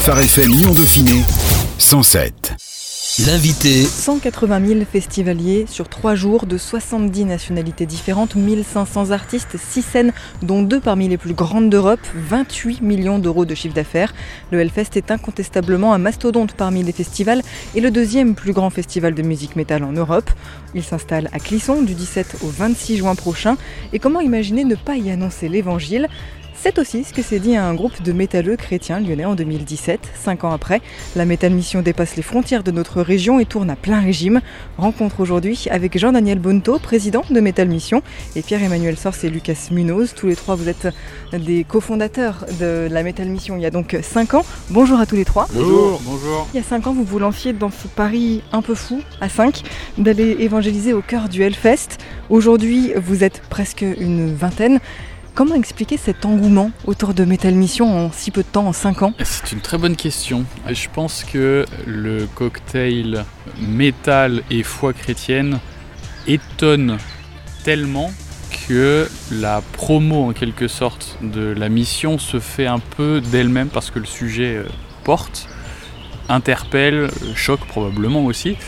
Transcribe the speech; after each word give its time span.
Phare 0.00 0.20
FM 0.20 0.50
Lyon 0.50 0.72
Dauphiné 0.72 1.22
107. 1.76 2.54
L'invité 3.26 3.84
180 3.84 4.66
000 4.66 4.80
festivaliers 4.90 5.66
sur 5.68 5.90
3 5.90 6.14
jours 6.14 6.46
de 6.46 6.56
70 6.56 7.26
nationalités 7.26 7.84
différentes, 7.84 8.34
1500 8.34 9.10
artistes, 9.10 9.58
6 9.58 9.82
scènes 9.82 10.12
dont 10.40 10.62
2 10.62 10.80
parmi 10.80 11.06
les 11.06 11.18
plus 11.18 11.34
grandes 11.34 11.68
d'Europe, 11.68 12.00
28 12.14 12.80
millions 12.80 13.18
d'euros 13.18 13.44
de 13.44 13.54
chiffre 13.54 13.74
d'affaires. 13.74 14.14
Le 14.50 14.60
Hellfest 14.60 14.96
est 14.96 15.10
incontestablement 15.10 15.92
un 15.92 15.98
mastodonte 15.98 16.54
parmi 16.54 16.82
les 16.82 16.92
festivals 16.92 17.42
et 17.74 17.82
le 17.82 17.90
deuxième 17.90 18.34
plus 18.34 18.54
grand 18.54 18.70
festival 18.70 19.14
de 19.14 19.22
musique 19.22 19.54
métal 19.54 19.84
en 19.84 19.92
Europe. 19.92 20.30
Il 20.74 20.82
s'installe 20.82 21.28
à 21.32 21.40
Clisson 21.40 21.82
du 21.82 21.92
17 21.92 22.38
au 22.42 22.48
26 22.48 22.96
juin 22.96 23.14
prochain. 23.14 23.58
Et 23.92 23.98
comment 23.98 24.20
imaginer 24.20 24.64
ne 24.64 24.76
pas 24.76 24.96
y 24.96 25.10
annoncer 25.10 25.48
l'évangile? 25.48 26.08
C'est 26.62 26.78
aussi 26.78 27.04
ce 27.04 27.14
que 27.14 27.22
s'est 27.22 27.38
dit 27.38 27.56
un 27.56 27.72
groupe 27.74 28.02
de 28.02 28.12
métalleux 28.12 28.56
chrétiens 28.56 29.00
lyonnais 29.00 29.24
en 29.24 29.34
2017. 29.34 30.00
Cinq 30.14 30.44
ans 30.44 30.52
après, 30.52 30.82
la 31.16 31.24
Métal 31.24 31.52
Mission 31.52 31.80
dépasse 31.80 32.16
les 32.16 32.22
frontières 32.22 32.62
de 32.62 32.70
notre 32.70 33.00
région 33.00 33.40
et 33.40 33.46
tourne 33.46 33.70
à 33.70 33.76
plein 33.76 34.00
régime. 34.00 34.42
Rencontre 34.76 35.20
aujourd'hui 35.20 35.68
avec 35.70 35.96
Jean-Daniel 35.96 36.38
Bonto, 36.38 36.78
président 36.78 37.24
de 37.30 37.40
Métal 37.40 37.68
Mission, 37.68 38.02
et 38.36 38.42
Pierre-Emmanuel 38.42 38.98
Sors 38.98 39.14
et 39.22 39.30
Lucas 39.30 39.68
Munoz. 39.70 40.12
Tous 40.14 40.26
les 40.26 40.36
trois, 40.36 40.54
vous 40.54 40.68
êtes 40.68 40.88
des 41.32 41.64
cofondateurs 41.64 42.44
de 42.60 42.88
la 42.90 43.02
Métal 43.02 43.28
Mission 43.28 43.56
il 43.56 43.62
y 43.62 43.66
a 43.66 43.70
donc 43.70 43.96
cinq 44.02 44.34
ans. 44.34 44.44
Bonjour 44.68 45.00
à 45.00 45.06
tous 45.06 45.16
les 45.16 45.24
trois. 45.24 45.46
Bonjour, 45.54 45.98
bonjour. 46.04 46.46
Il 46.52 46.58
y 46.58 46.60
a 46.60 46.62
cinq 46.62 46.86
ans, 46.86 46.92
vous 46.92 47.04
vous 47.04 47.18
lanciez 47.18 47.54
dans 47.54 47.70
ce 47.70 47.88
pari 47.88 48.42
un 48.52 48.60
peu 48.60 48.74
fou, 48.74 49.00
à 49.22 49.30
5, 49.30 49.62
d'aller 49.96 50.36
évangéliser 50.40 50.92
au 50.92 51.00
cœur 51.00 51.30
du 51.30 51.42
Hellfest. 51.42 51.96
Aujourd'hui, 52.28 52.92
vous 52.96 53.24
êtes 53.24 53.40
presque 53.48 53.80
une 53.98 54.34
vingtaine. 54.34 54.78
Comment 55.40 55.54
expliquer 55.54 55.96
cet 55.96 56.26
engouement 56.26 56.70
autour 56.84 57.14
de 57.14 57.24
Metal 57.24 57.54
Mission 57.54 57.96
en 57.96 58.12
si 58.12 58.30
peu 58.30 58.42
de 58.42 58.46
temps, 58.46 58.66
en 58.66 58.74
5 58.74 59.00
ans? 59.00 59.14
C'est 59.24 59.52
une 59.52 59.62
très 59.62 59.78
bonne 59.78 59.96
question. 59.96 60.44
Je 60.68 60.86
pense 60.92 61.24
que 61.24 61.64
le 61.86 62.28
cocktail 62.34 63.24
métal 63.58 64.42
et 64.50 64.62
foi 64.62 64.92
chrétienne 64.92 65.58
étonne 66.26 66.98
tellement 67.64 68.12
que 68.68 69.08
la 69.32 69.62
promo 69.72 70.28
en 70.28 70.34
quelque 70.34 70.68
sorte 70.68 71.16
de 71.22 71.54
la 71.56 71.70
mission 71.70 72.18
se 72.18 72.38
fait 72.38 72.66
un 72.66 72.78
peu 72.78 73.22
d'elle-même 73.22 73.68
parce 73.68 73.90
que 73.90 73.98
le 73.98 74.04
sujet 74.04 74.56
euh, 74.56 74.68
porte, 75.04 75.48
interpelle, 76.28 77.10
choque 77.34 77.66
probablement 77.66 78.26
aussi. 78.26 78.58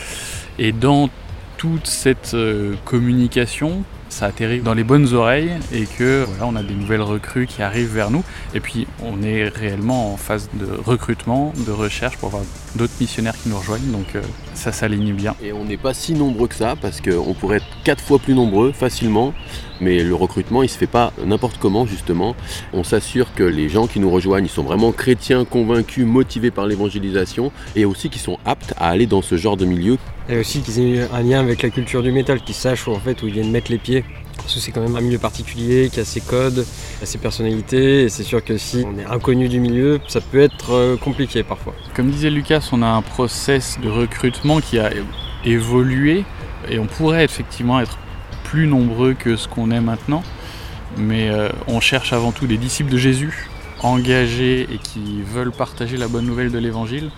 Et 0.59 0.73
dans 0.73 1.11
toute 1.59 1.87
cette 1.87 2.33
euh, 2.33 2.77
communication, 2.87 3.85
ça 4.13 4.27
atterrit 4.27 4.61
dans 4.61 4.75
les 4.75 4.85
bonnes 4.85 5.13
oreilles 5.15 5.53
et 5.73 5.87
que 5.87 6.25
voilà, 6.29 6.47
on 6.47 6.55
a 6.55 6.63
des 6.63 6.75
nouvelles 6.75 7.03
recrues 7.03 7.47
qui 7.47 7.63
arrivent 7.63 7.93
vers 7.93 8.11
nous. 8.11 8.23
Et 8.55 8.61
puis 8.61 8.87
on 9.03 9.23
est 9.23 9.49
réellement 9.49 10.13
en 10.13 10.17
phase 10.17 10.49
de 10.55 10.67
recrutement, 10.67 11.53
de 11.67 11.73
recherche 11.73 12.19
pour 12.19 12.29
avoir 12.29 12.43
d'autres 12.77 12.93
missionnaires 13.01 13.35
qui 13.41 13.49
nous 13.49 13.59
rejoignent. 13.59 13.91
Donc 13.91 14.15
euh, 14.15 14.23
ça 14.55 14.73
s'aligne 14.73 15.13
bien. 15.13 15.35
Et 15.43 15.53
on 15.53 15.65
n'est 15.65 15.77
pas 15.77 15.95
si 15.95 16.15
nombreux 16.15 16.49
que 16.49 16.55
ça 16.55 16.77
parce 16.81 17.01
qu'on 17.01 17.35
pourrait 17.35 17.57
être 17.59 17.67
quatre 17.85 18.03
fois 18.03 18.19
plus 18.19 18.35
nombreux 18.35 18.73
facilement. 18.73 19.35
Mais 19.81 20.03
le 20.03 20.15
recrutement, 20.15 20.63
il 20.63 20.69
se 20.69 20.79
fait 20.79 20.87
pas 20.87 21.13
n'importe 21.25 21.59
comment 21.59 21.87
justement. 21.87 22.37
On 22.73 22.85
s'assure 22.85 23.35
que 23.35 23.43
les 23.43 23.69
gens 23.69 23.87
qui 23.87 23.99
nous 23.99 24.11
rejoignent, 24.11 24.47
ils 24.47 24.51
sont 24.51 24.63
vraiment 24.63 24.93
chrétiens, 24.93 25.45
convaincus, 25.45 26.07
motivés 26.07 26.51
par 26.51 26.67
l'évangélisation 26.67 27.51
et 27.75 27.85
aussi 27.85 28.09
qui 28.09 28.19
sont 28.19 28.39
aptes 28.45 28.75
à 28.77 28.89
aller 28.89 29.07
dans 29.07 29.23
ce 29.23 29.37
genre 29.37 29.57
de 29.57 29.65
milieu. 29.65 29.99
Et 30.29 30.39
aussi 30.39 30.61
qu'ils 30.61 30.79
aient 30.79 31.09
un 31.13 31.23
lien 31.23 31.41
avec 31.41 31.63
la 31.63 31.71
culture 31.71 32.03
du 32.03 32.13
métal, 32.13 32.41
qu'ils 32.41 32.55
sachent 32.55 32.87
où, 32.87 32.93
en 32.93 33.01
fait, 33.01 33.23
où 33.23 33.27
ils 33.27 33.33
viennent 33.33 33.51
mettre 33.51 33.73
les 33.73 33.79
pieds. 33.79 34.05
Parce 34.43 34.55
que 34.55 34.61
c'est 34.61 34.73
quand 34.73 34.81
même 34.81 34.97
un 34.97 35.01
milieu 35.01 35.19
particulier, 35.19 35.89
qui 35.93 36.01
a 36.01 36.05
ses 36.05 36.21
codes, 36.21 36.67
a 37.01 37.07
ses 37.07 37.19
personnalités, 37.19 38.03
et 38.03 38.09
c'est 38.09 38.25
sûr 38.25 38.45
que 38.45 38.59
si 38.59 38.85
on 38.87 38.99
est 38.99 39.05
inconnu 39.05 39.49
du 39.49 39.61
milieu, 39.61 40.01
ça 40.09 40.21
peut 40.21 40.41
être 40.41 40.73
euh, 40.73 40.97
compliqué 40.97 41.43
parfois. 41.43 41.75
Comme 41.95 42.11
disait 42.11 42.31
Lucas, 42.31 42.69
on 42.73 42.83
a 42.83 42.89
un 42.89 43.03
process 43.03 43.79
de 43.83 43.89
recrutement 43.89 44.61
qui 44.61 44.79
a 44.79 44.91
évolué, 45.45 46.25
et 46.69 46.79
on 46.79 46.87
pourrait 46.87 47.25
effectivement 47.25 47.81
être 47.81 47.99
plus 48.45 48.67
nombreux 48.67 49.15
que 49.15 49.37
ce 49.37 49.49
qu'on 49.49 49.71
est 49.71 49.81
maintenant, 49.81 50.23
mais 50.97 51.31
euh, 51.31 51.49
on 51.69 51.81
cherche 51.81 52.13
avant 52.13 52.33
tout 52.33 52.47
des 52.47 52.59
disciples 52.59 52.91
de 52.91 52.99
Jésus, 52.99 53.49
engagés 53.81 54.63
et 54.63 54.79
qui 54.79 55.23
veulent 55.23 55.53
partager 55.53 55.97
la 55.97 56.09
bonne 56.09 56.27
nouvelle 56.27 56.51
de 56.51 56.59
l'Évangile, 56.59 57.11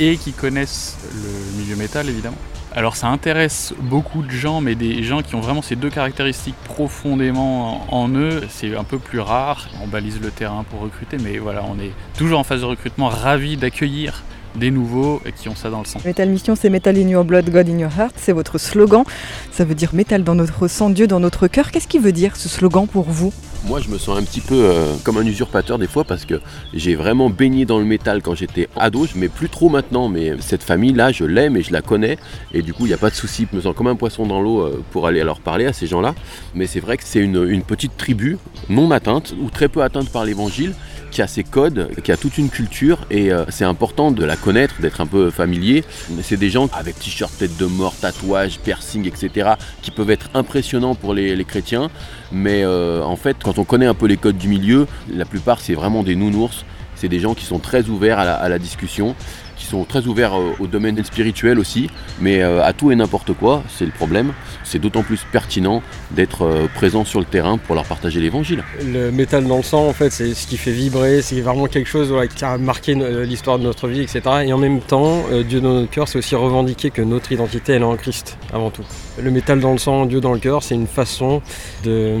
et 0.00 0.16
qui 0.16 0.32
connaissent 0.32 0.96
le 1.14 1.60
milieu 1.62 1.76
métal 1.76 2.08
évidemment. 2.08 2.38
Alors 2.76 2.96
ça 2.96 3.06
intéresse 3.06 3.72
beaucoup 3.78 4.22
de 4.22 4.30
gens, 4.32 4.60
mais 4.60 4.74
des 4.74 5.04
gens 5.04 5.22
qui 5.22 5.36
ont 5.36 5.40
vraiment 5.40 5.62
ces 5.62 5.76
deux 5.76 5.90
caractéristiques 5.90 6.56
profondément 6.64 7.86
en 7.94 8.08
eux, 8.08 8.42
c'est 8.48 8.74
un 8.76 8.82
peu 8.82 8.98
plus 8.98 9.20
rare. 9.20 9.68
On 9.80 9.86
balise 9.86 10.20
le 10.20 10.30
terrain 10.30 10.64
pour 10.68 10.80
recruter, 10.80 11.16
mais 11.22 11.38
voilà, 11.38 11.62
on 11.70 11.78
est 11.78 11.92
toujours 12.18 12.40
en 12.40 12.42
phase 12.42 12.62
de 12.62 12.66
recrutement, 12.66 13.08
ravis 13.08 13.56
d'accueillir 13.56 14.24
des 14.56 14.72
nouveaux 14.72 15.22
qui 15.36 15.48
ont 15.48 15.54
ça 15.54 15.70
dans 15.70 15.80
le 15.80 15.84
sang. 15.84 16.00
Metal 16.04 16.28
Mission, 16.28 16.56
c'est 16.56 16.68
Metal 16.68 16.96
in 16.96 17.08
your 17.08 17.24
blood, 17.24 17.48
God 17.48 17.68
in 17.68 17.78
your 17.78 17.92
heart, 17.96 18.14
c'est 18.16 18.32
votre 18.32 18.58
slogan. 18.58 19.04
Ça 19.52 19.64
veut 19.64 19.76
dire 19.76 19.94
métal 19.94 20.24
dans 20.24 20.34
notre 20.34 20.66
sang, 20.66 20.90
Dieu 20.90 21.06
dans 21.06 21.20
notre 21.20 21.46
cœur. 21.46 21.70
Qu'est-ce 21.70 21.88
qui 21.88 22.00
veut 22.00 22.12
dire 22.12 22.36
ce 22.36 22.48
slogan 22.48 22.88
pour 22.88 23.04
vous? 23.04 23.32
Moi, 23.66 23.80
je 23.80 23.88
me 23.88 23.98
sens 23.98 24.18
un 24.18 24.22
petit 24.22 24.40
peu 24.40 24.54
euh, 24.54 24.94
comme 25.04 25.16
un 25.16 25.24
usurpateur 25.24 25.78
des 25.78 25.86
fois 25.86 26.04
parce 26.04 26.24
que 26.24 26.40
j'ai 26.74 26.94
vraiment 26.94 27.30
baigné 27.30 27.64
dans 27.64 27.78
le 27.78 27.84
métal 27.84 28.20
quand 28.22 28.34
j'étais 28.34 28.68
ado, 28.76 29.06
mais 29.14 29.28
plus 29.28 29.48
trop 29.48 29.68
maintenant. 29.68 30.08
Mais 30.08 30.32
cette 30.40 30.62
famille-là, 30.62 31.12
je 31.12 31.24
l'aime 31.24 31.56
et 31.56 31.62
je 31.62 31.72
la 31.72 31.80
connais. 31.80 32.18
Et 32.52 32.62
du 32.62 32.74
coup, 32.74 32.84
il 32.84 32.88
n'y 32.88 32.94
a 32.94 32.98
pas 32.98 33.10
de 33.10 33.14
souci. 33.14 33.46
Je 33.50 33.56
me 33.56 33.62
sens 33.62 33.74
comme 33.74 33.86
un 33.86 33.96
poisson 33.96 34.26
dans 34.26 34.40
l'eau 34.40 34.60
euh, 34.60 34.82
pour 34.90 35.06
aller 35.06 35.22
leur 35.24 35.40
parler 35.40 35.66
à 35.66 35.72
ces 35.72 35.86
gens-là. 35.86 36.14
Mais 36.54 36.66
c'est 36.66 36.80
vrai 36.80 36.96
que 36.96 37.04
c'est 37.04 37.20
une, 37.20 37.62
petite 37.64 37.96
tribu 37.96 38.36
non 38.68 38.90
atteinte 38.90 39.34
ou 39.40 39.48
très 39.48 39.68
peu 39.68 39.82
atteinte 39.82 40.10
par 40.10 40.24
l'évangile 40.24 40.74
qui 41.10 41.22
a 41.22 41.26
ses 41.28 41.44
codes, 41.44 41.90
qui 42.02 42.10
a 42.10 42.16
toute 42.16 42.38
une 42.38 42.50
culture 42.50 42.98
et 43.08 43.32
euh, 43.32 43.44
c'est 43.48 43.64
important 43.64 44.10
de 44.10 44.24
la 44.24 44.36
connaître, 44.36 44.80
d'être 44.80 45.00
un 45.00 45.06
peu 45.06 45.30
familier. 45.30 45.84
C'est 46.22 46.36
des 46.36 46.50
gens 46.50 46.68
avec 46.72 46.98
t-shirt, 46.98 47.32
tête 47.38 47.56
de 47.56 47.66
mort, 47.66 47.94
tatouage, 47.94 48.58
piercing, 48.58 49.06
etc. 49.06 49.52
qui 49.80 49.92
peuvent 49.92 50.10
être 50.10 50.28
impressionnants 50.34 50.96
pour 50.96 51.14
les, 51.14 51.44
chrétiens. 51.44 51.90
Mais 52.32 52.66
en 52.66 53.16
fait, 53.16 53.36
quand 53.42 53.53
on 53.58 53.64
connaît 53.64 53.86
un 53.86 53.94
peu 53.94 54.06
les 54.06 54.16
codes 54.16 54.38
du 54.38 54.48
milieu, 54.48 54.86
la 55.12 55.24
plupart 55.24 55.60
c'est 55.60 55.74
vraiment 55.74 56.02
des 56.02 56.16
nounours. 56.16 56.64
C'est 56.96 57.08
des 57.08 57.18
gens 57.18 57.34
qui 57.34 57.44
sont 57.44 57.58
très 57.58 57.88
ouverts 57.88 58.20
à 58.20 58.48
la 58.48 58.58
discussion 58.58 59.16
qui 59.56 59.66
sont 59.66 59.84
très 59.84 60.06
ouverts 60.06 60.38
euh, 60.38 60.52
au 60.60 60.66
domaine 60.66 61.02
spirituel 61.04 61.58
aussi, 61.58 61.90
mais 62.20 62.42
euh, 62.42 62.62
à 62.62 62.72
tout 62.72 62.90
et 62.90 62.96
n'importe 62.96 63.32
quoi, 63.32 63.62
c'est 63.68 63.86
le 63.86 63.92
problème. 63.92 64.32
C'est 64.64 64.78
d'autant 64.78 65.02
plus 65.02 65.20
pertinent 65.30 65.82
d'être 66.10 66.42
euh, 66.42 66.66
présent 66.74 67.04
sur 67.04 67.20
le 67.20 67.26
terrain 67.26 67.58
pour 67.58 67.74
leur 67.74 67.84
partager 67.84 68.20
l'évangile. 68.20 68.64
Le 68.84 69.10
métal 69.10 69.46
dans 69.46 69.58
le 69.58 69.62
sang, 69.62 69.86
en 69.86 69.92
fait, 69.92 70.10
c'est 70.10 70.34
ce 70.34 70.46
qui 70.46 70.56
fait 70.56 70.72
vibrer, 70.72 71.22
c'est 71.22 71.40
vraiment 71.40 71.66
quelque 71.66 71.88
chose 71.88 72.12
qui 72.34 72.44
a 72.44 72.58
marqué 72.58 72.94
l'histoire 72.94 73.58
de 73.58 73.64
notre 73.64 73.88
vie, 73.88 74.02
etc. 74.02 74.20
Et 74.46 74.52
en 74.52 74.58
même 74.58 74.80
temps, 74.80 75.24
Dieu 75.48 75.60
dans 75.60 75.74
notre 75.74 75.90
cœur, 75.90 76.08
c'est 76.08 76.18
aussi 76.18 76.34
revendiquer 76.34 76.90
que 76.90 77.02
notre 77.02 77.32
identité, 77.32 77.72
elle 77.72 77.82
est 77.82 77.84
en 77.84 77.96
Christ, 77.96 78.38
avant 78.52 78.70
tout. 78.70 78.84
Le 79.20 79.30
métal 79.30 79.60
dans 79.60 79.72
le 79.72 79.78
sang, 79.78 80.06
Dieu 80.06 80.20
dans 80.20 80.32
le 80.32 80.38
cœur, 80.38 80.62
c'est 80.62 80.74
une 80.74 80.86
façon 80.86 81.42
de 81.84 82.16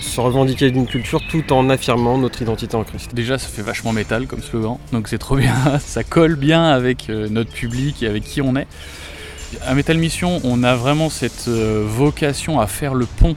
se 0.00 0.20
revendiquer 0.20 0.70
d'une 0.70 0.86
culture 0.86 1.20
tout 1.30 1.52
en 1.52 1.68
affirmant 1.70 2.18
notre 2.18 2.42
identité 2.42 2.76
en 2.76 2.84
Christ. 2.84 3.14
Déjà, 3.14 3.38
ça 3.38 3.48
fait 3.48 3.62
vachement 3.62 3.92
métal 3.92 4.26
comme 4.26 4.42
slogan, 4.42 4.78
donc 4.92 5.08
c'est 5.08 5.18
trop 5.18 5.36
bien, 5.36 5.54
ça 5.80 6.04
colle 6.04 6.36
bien 6.36 6.75
avec 6.76 7.10
euh, 7.10 7.28
notre 7.28 7.50
public 7.50 8.02
et 8.02 8.06
avec 8.06 8.24
qui 8.24 8.40
on 8.40 8.54
est. 8.56 8.66
À 9.66 9.74
Metal 9.74 9.98
Mission, 9.98 10.40
on 10.44 10.62
a 10.62 10.74
vraiment 10.74 11.10
cette 11.10 11.48
euh, 11.48 11.84
vocation 11.86 12.60
à 12.60 12.66
faire 12.66 12.94
le 12.94 13.06
pont 13.06 13.36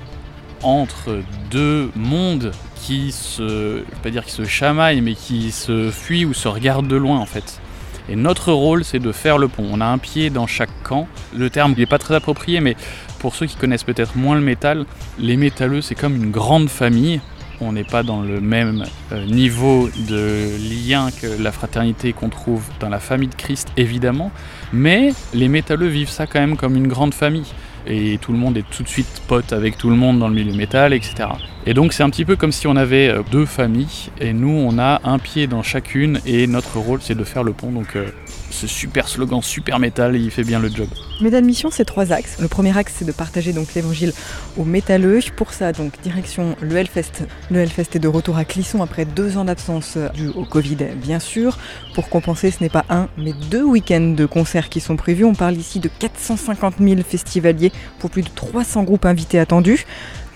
entre 0.61 1.21
deux 1.51 1.89
mondes 1.95 2.51
qui 2.75 3.11
se, 3.11 3.83
je 3.89 4.01
pas 4.01 4.09
dire 4.09 4.25
qui 4.25 4.31
se 4.31 4.45
chamaillent, 4.45 5.01
mais 5.01 5.15
qui 5.15 5.51
se 5.51 5.89
fuient 5.91 6.25
ou 6.25 6.33
se 6.33 6.47
regardent 6.47 6.87
de 6.87 6.95
loin 6.95 7.19
en 7.19 7.25
fait. 7.25 7.61
Et 8.09 8.15
notre 8.15 8.51
rôle, 8.51 8.83
c'est 8.83 8.99
de 8.99 9.11
faire 9.11 9.37
le 9.37 9.47
pont. 9.47 9.67
On 9.71 9.81
a 9.81 9.85
un 9.85 9.99
pied 9.99 10.31
dans 10.31 10.47
chaque 10.47 10.71
camp. 10.83 11.07
Le 11.35 11.49
terme 11.51 11.75
n'est 11.77 11.85
pas 11.85 11.99
très 11.99 12.15
approprié, 12.15 12.59
mais 12.59 12.75
pour 13.19 13.35
ceux 13.35 13.45
qui 13.45 13.55
connaissent 13.55 13.83
peut-être 13.83 14.15
moins 14.15 14.35
le 14.35 14.41
métal, 14.41 14.85
les 15.19 15.37
métalleux, 15.37 15.81
c'est 15.81 15.95
comme 15.95 16.15
une 16.15 16.31
grande 16.31 16.69
famille 16.69 17.21
on 17.61 17.73
n'est 17.73 17.83
pas 17.83 18.03
dans 18.03 18.21
le 18.21 18.41
même 18.41 18.85
euh, 19.11 19.25
niveau 19.25 19.89
de 20.07 20.47
lien 20.87 21.09
que 21.11 21.41
la 21.41 21.51
fraternité 21.51 22.13
qu'on 22.13 22.29
trouve 22.29 22.63
dans 22.79 22.89
la 22.89 22.99
famille 22.99 23.29
de 23.29 23.35
Christ, 23.35 23.69
évidemment, 23.77 24.31
mais 24.73 25.13
les 25.33 25.47
métalleux 25.47 25.87
vivent 25.87 26.09
ça 26.09 26.27
quand 26.27 26.39
même 26.39 26.57
comme 26.57 26.75
une 26.75 26.87
grande 26.87 27.13
famille. 27.13 27.51
Et 27.87 28.19
tout 28.21 28.33
le 28.33 28.37
monde 28.37 28.57
est 28.57 28.69
tout 28.69 28.83
de 28.83 28.87
suite 28.87 29.21
pote 29.27 29.53
avec 29.53 29.77
tout 29.77 29.89
le 29.89 29.95
monde 29.95 30.19
dans 30.19 30.27
le 30.27 30.35
milieu 30.35 30.53
métal, 30.53 30.93
etc. 30.93 31.29
Et 31.65 31.73
donc 31.73 31.93
c'est 31.93 32.03
un 32.03 32.09
petit 32.09 32.25
peu 32.25 32.35
comme 32.35 32.51
si 32.51 32.67
on 32.67 32.75
avait 32.75 33.09
euh, 33.09 33.23
deux 33.31 33.45
familles, 33.45 34.09
et 34.19 34.33
nous 34.33 34.49
on 34.49 34.77
a 34.77 35.01
un 35.03 35.17
pied 35.17 35.47
dans 35.47 35.63
chacune, 35.63 36.19
et 36.25 36.45
notre 36.45 36.77
rôle 36.77 36.99
c'est 37.01 37.15
de 37.15 37.23
faire 37.23 37.43
le 37.43 37.53
pont. 37.53 37.71
Donc 37.71 37.95
euh, 37.95 38.09
ce 38.51 38.67
super 38.67 39.07
slogan 39.07 39.41
super 39.41 39.79
métal, 39.79 40.15
il 40.15 40.31
fait 40.31 40.43
bien 40.43 40.59
le 40.59 40.69
job. 40.69 40.87
Métal 41.21 41.43
Mission, 41.43 41.69
c'est 41.71 41.85
trois 41.85 42.11
axes. 42.11 42.37
Le 42.39 42.47
premier 42.47 42.77
axe, 42.77 42.95
c'est 42.97 43.05
de 43.05 43.11
partager 43.11 43.53
donc 43.53 43.73
l'évangile 43.73 44.13
aux 44.57 44.63
métalleux. 44.63 45.19
Pour 45.35 45.53
ça, 45.53 45.71
donc 45.71 45.93
direction 46.01 46.55
le 46.61 46.75
Hellfest. 46.77 47.27
Le 47.51 47.59
Hellfest 47.59 47.95
est 47.95 47.99
de 47.99 48.07
retour 48.07 48.37
à 48.37 48.45
Clisson 48.45 48.81
après 48.81 49.05
deux 49.05 49.37
ans 49.37 49.45
d'absence 49.45 49.97
dû 50.13 50.27
au 50.27 50.45
Covid, 50.45 50.77
bien 50.95 51.19
sûr. 51.19 51.57
Pour 51.93 52.09
compenser, 52.09 52.51
ce 52.51 52.63
n'est 52.63 52.69
pas 52.69 52.85
un, 52.89 53.07
mais 53.17 53.33
deux 53.49 53.63
week-ends 53.63 54.13
de 54.15 54.25
concerts 54.25 54.69
qui 54.69 54.79
sont 54.79 54.95
prévus. 54.95 55.25
On 55.25 55.35
parle 55.35 55.55
ici 55.55 55.79
de 55.79 55.89
450 55.89 56.75
000 56.79 57.01
festivaliers 57.07 57.71
pour 57.99 58.09
plus 58.09 58.21
de 58.21 58.29
300 58.33 58.83
groupes 58.83 59.05
invités 59.05 59.39
attendus. 59.39 59.85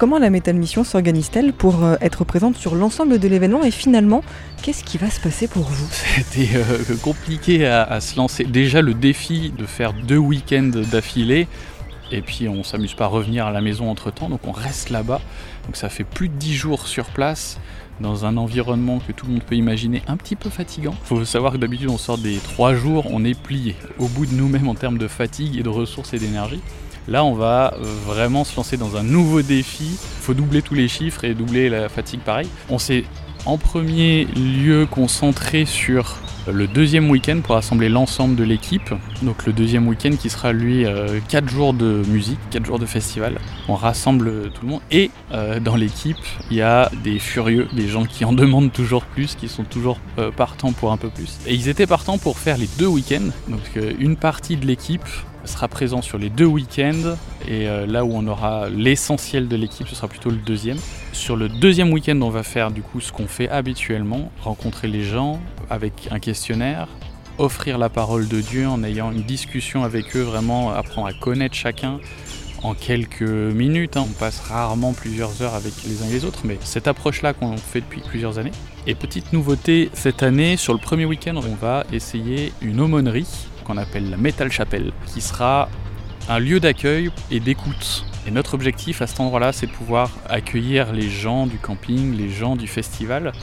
Comment 0.04 0.20
la 0.20 0.30
Metal 0.30 0.54
Mission 0.54 0.84
s'organise-t-elle 0.84 1.54
pour 1.54 1.86
euh, 1.86 1.96
être 2.02 2.26
présente 2.26 2.58
sur 2.58 2.76
l'ensemble 2.76 3.20
de 3.20 3.28
l'événement 3.30 3.64
et 3.64 3.72
finalement, 3.72 4.22
qu'est-ce 4.62 4.84
qui 4.84 4.98
va 4.98 5.10
se 5.10 5.22
passer 5.22 5.48
pour 5.48 5.64
vous? 5.64 5.88
C'était 6.18 6.58
euh, 6.58 6.98
compliqué 7.02 7.66
à, 7.66 8.02
se 8.02 8.18
lancer. 8.18 8.44
Déjà 8.44 8.82
le 8.82 8.94
défi 8.94 9.54
de 9.58 9.66
faire 9.66 9.94
deux 9.94 10.18
week-ends 10.18 10.72
d'affilée, 10.92 11.48
et 12.12 12.22
puis 12.22 12.50
on 12.50 12.66
s'amuse 12.66 12.96
pas 12.96 13.06
à 13.06 13.08
revenir 13.08 13.46
à 13.46 13.52
la 13.54 13.62
maison 13.62 13.90
entre 13.90 14.12
temps, 14.12 14.28
donc 14.28 14.42
on 14.46 14.52
reste 14.52 14.90
là-bas. 14.90 15.22
Donc 15.68 15.78
ça 15.78 15.88
fait 15.88 16.04
plus 16.04 16.28
de 16.28 16.34
10 16.34 16.54
jours 16.54 16.88
sur 16.90 17.06
place 17.06 17.58
dans 18.02 18.26
un 18.26 18.36
environnement 18.36 19.00
que 19.00 19.14
tout 19.14 19.26
le 19.26 19.32
monde 19.32 19.44
peut 19.44 19.56
imaginer 19.56 20.02
un 20.08 20.18
petit 20.18 20.36
peu 20.36 20.50
fatigant. 20.50 20.96
Il 21.06 21.08
faut 21.08 21.24
savoir 21.24 21.54
que 21.54 21.58
d'habitude 21.60 21.88
on 21.90 21.98
sort 21.98 22.18
des 22.18 22.40
3 22.40 22.74
jours, 22.74 23.06
on 23.10 23.24
est 23.24 23.42
plié 23.42 23.78
au 24.00 24.10
bout 24.10 24.26
de 24.26 24.34
nous-mêmes 24.34 24.68
en 24.68 24.76
termes 24.76 24.98
de 24.98 25.08
fatigue 25.08 25.58
et 25.58 25.64
de 25.64 25.70
ressources 25.70 26.14
et 26.14 26.20
d'énergie. 26.20 26.60
Là, 27.08 27.24
on 27.24 27.34
va 27.34 27.74
euh, 27.74 27.84
vraiment 28.06 28.44
se 28.44 28.56
lancer 28.56 28.78
dans 28.78 28.96
un 28.96 29.04
nouveau 29.04 29.42
défi. 29.42 29.86
Il 29.92 30.22
faut 30.22 30.34
doubler 30.34 30.62
tous 30.62 30.76
les 30.76 30.88
chiffres 30.88 31.24
et 31.24 31.34
doubler 31.34 31.70
la 31.70 31.90
fatigue 31.90 32.22
pareil. 32.22 32.48
On 32.70 32.80
s'est 32.80 33.04
en 33.46 33.58
premier 33.58 34.26
lieu 34.26 34.86
concentré 34.86 35.66
sur 35.66 36.18
le 36.52 36.68
deuxième 36.68 37.10
week-end 37.10 37.40
pour 37.42 37.56
rassembler 37.56 37.90
l'ensemble 37.90 38.36
de 38.36 38.44
l'équipe. 38.44 38.94
Donc 39.22 39.46
le 39.46 39.54
deuxième 39.54 39.88
week-end 39.88 40.12
qui 40.20 40.30
sera 40.30 40.52
lui 40.52 40.86
4 41.30 41.50
jours 41.50 41.74
de 41.74 42.04
musique, 42.08 42.40
4 42.52 42.66
jours 42.66 42.80
de 42.80 42.86
festival. 42.86 43.40
On 43.68 43.76
rassemble 43.76 44.52
tout 44.52 44.66
le 44.66 44.68
monde 44.68 44.82
et 44.92 45.10
euh, 45.32 45.60
dans 45.60 45.76
l'équipe 45.76 46.18
il 46.52 46.58
y 46.58 46.62
a 46.62 46.90
des 47.04 47.20
furieux, 47.20 47.68
des 47.74 47.88
gens 47.88 48.06
qui 48.06 48.26
en 48.26 48.34
demandent 48.34 48.72
toujours 48.72 49.06
plus, 49.06 49.36
qui 49.36 49.48
sont 49.48 49.64
toujours 49.64 50.00
euh, 50.20 50.32
partants 50.32 50.74
pour 50.74 50.92
un 50.92 50.98
peu 50.98 51.10
plus. 51.10 51.38
Et 51.48 51.54
ils 51.54 51.70
étaient 51.70 51.88
partants 51.88 52.18
pour 52.18 52.38
faire 52.38 52.58
les 52.58 52.70
deux 52.78 52.88
week-ends. 52.88 53.32
Donc 53.48 53.62
euh, 53.78 53.94
une 54.00 54.18
partie 54.18 54.58
de 54.58 54.66
l'équipe 54.66 55.06
sera 55.46 55.68
présent 55.68 56.02
sur 56.02 56.18
les 56.18 56.30
deux 56.30 56.46
week-ends 56.46 57.16
et 57.48 57.68
euh, 57.68 57.86
là 57.86 58.06
où 58.06 58.12
on 58.14 58.26
aura 58.28 58.70
l'essentiel 58.70 59.48
de 59.48 59.56
l'équipe, 59.56 59.88
ce 59.88 59.96
sera 59.96 60.08
plutôt 60.08 60.30
le 60.30 60.38
deuxième. 60.38 60.78
Sur 61.12 61.36
le 61.36 61.50
deuxième 61.50 61.92
week-end, 61.92 62.20
on 62.22 62.30
va 62.30 62.44
faire 62.44 62.72
du 62.72 62.82
coup 62.82 63.02
ce 63.02 63.12
qu'on 63.12 63.28
fait 63.28 63.50
habituellement, 63.50 64.32
rencontrer 64.42 64.88
les 64.88 65.04
gens 65.04 65.40
avec 65.70 66.08
un 66.12 66.20
questionnaire, 66.20 66.88
offrir 67.38 67.78
la 67.78 67.90
parole 67.90 68.28
de 68.28 68.42
Dieu 68.42 68.68
en 68.68 68.84
ayant 68.84 69.12
une 69.12 69.24
discussion 69.24 69.84
avec 69.84 70.16
eux, 70.16 70.22
vraiment 70.22 70.72
apprendre 70.72 71.08
à 71.08 71.14
connaître 71.14 71.56
chacun 71.56 72.00
en 72.64 72.74
quelques 72.74 73.22
minutes. 73.22 73.98
hein. 73.98 74.06
On 74.10 74.14
passe 74.14 74.40
rarement 74.40 74.94
plusieurs 74.94 75.42
heures 75.42 75.54
avec 75.56 75.74
les 75.86 76.02
uns 76.02 76.08
et 76.08 76.14
les 76.14 76.26
autres, 76.26 76.42
mais 76.46 76.58
cette 76.62 76.88
approche-là 76.88 77.34
qu'on 77.34 77.58
fait 77.58 77.82
depuis 77.82 78.02
plusieurs 78.02 78.40
années. 78.40 78.52
Et 78.88 78.96
petite 78.96 79.34
nouveauté 79.34 79.90
cette 79.94 80.24
année, 80.24 80.58
sur 80.58 80.74
le 80.74 80.80
premier 80.80 81.06
week-end, 81.06 81.36
on 81.36 81.56
va 81.56 81.84
essayer 81.92 82.54
une 82.62 82.80
aumônerie 82.80 83.28
qu'on 83.64 83.78
appelle 83.78 84.10
la 84.10 84.18
Metal 84.18 84.52
Chapel, 84.52 84.92
qui 85.08 85.22
sera 85.22 85.70
un 86.30 86.40
lieu 86.40 86.60
d'accueil 86.60 87.12
et 87.32 87.40
d'écoute. 87.40 88.06
Et 88.26 88.32
notre 88.32 88.54
objectif 88.54 89.02
à 89.02 89.08
cet 89.08 89.20
endroit-là, 89.20 89.52
c'est 89.52 89.68
de 89.68 89.72
pouvoir 89.72 90.12
accueillir 90.30 90.94
les 90.94 91.10
gens 91.10 91.46
du 91.46 91.58
camping, 91.58 92.16
les 92.16 92.30
gens 92.30 92.56
du 92.56 92.68
festival 92.68 93.34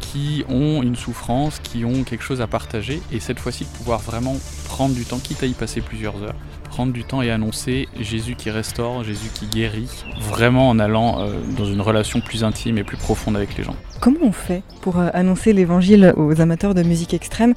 qui 0.00 0.44
ont 0.48 0.82
une 0.82 0.96
souffrance, 0.96 1.58
qui 1.58 1.84
ont 1.84 2.04
quelque 2.04 2.22
chose 2.22 2.40
à 2.40 2.46
partager, 2.46 3.00
et 3.12 3.20
cette 3.20 3.38
fois-ci 3.38 3.64
de 3.64 3.70
pouvoir 3.70 4.00
vraiment 4.00 4.36
prendre 4.66 4.94
du 4.94 5.04
temps, 5.04 5.18
quitte 5.18 5.42
à 5.42 5.46
y 5.46 5.52
passer 5.52 5.80
plusieurs 5.80 6.22
heures, 6.22 6.34
prendre 6.68 6.92
du 6.92 7.04
temps 7.04 7.22
et 7.22 7.30
annoncer 7.30 7.88
Jésus 8.00 8.34
qui 8.34 8.50
restaure, 8.50 9.02
Jésus 9.04 9.30
qui 9.32 9.46
guérit, 9.46 9.88
vraiment 10.20 10.68
en 10.68 10.78
allant 10.78 11.20
euh, 11.20 11.32
dans 11.56 11.64
une 11.64 11.80
relation 11.80 12.20
plus 12.20 12.44
intime 12.44 12.78
et 12.78 12.84
plus 12.84 12.96
profonde 12.96 13.36
avec 13.36 13.56
les 13.56 13.64
gens. 13.64 13.76
Comment 14.00 14.20
on 14.22 14.32
fait 14.32 14.62
pour 14.80 14.98
euh, 14.98 15.08
annoncer 15.12 15.52
l'évangile 15.52 16.12
aux 16.16 16.40
amateurs 16.40 16.74
de 16.74 16.82
musique 16.82 17.14
extrême 17.14 17.54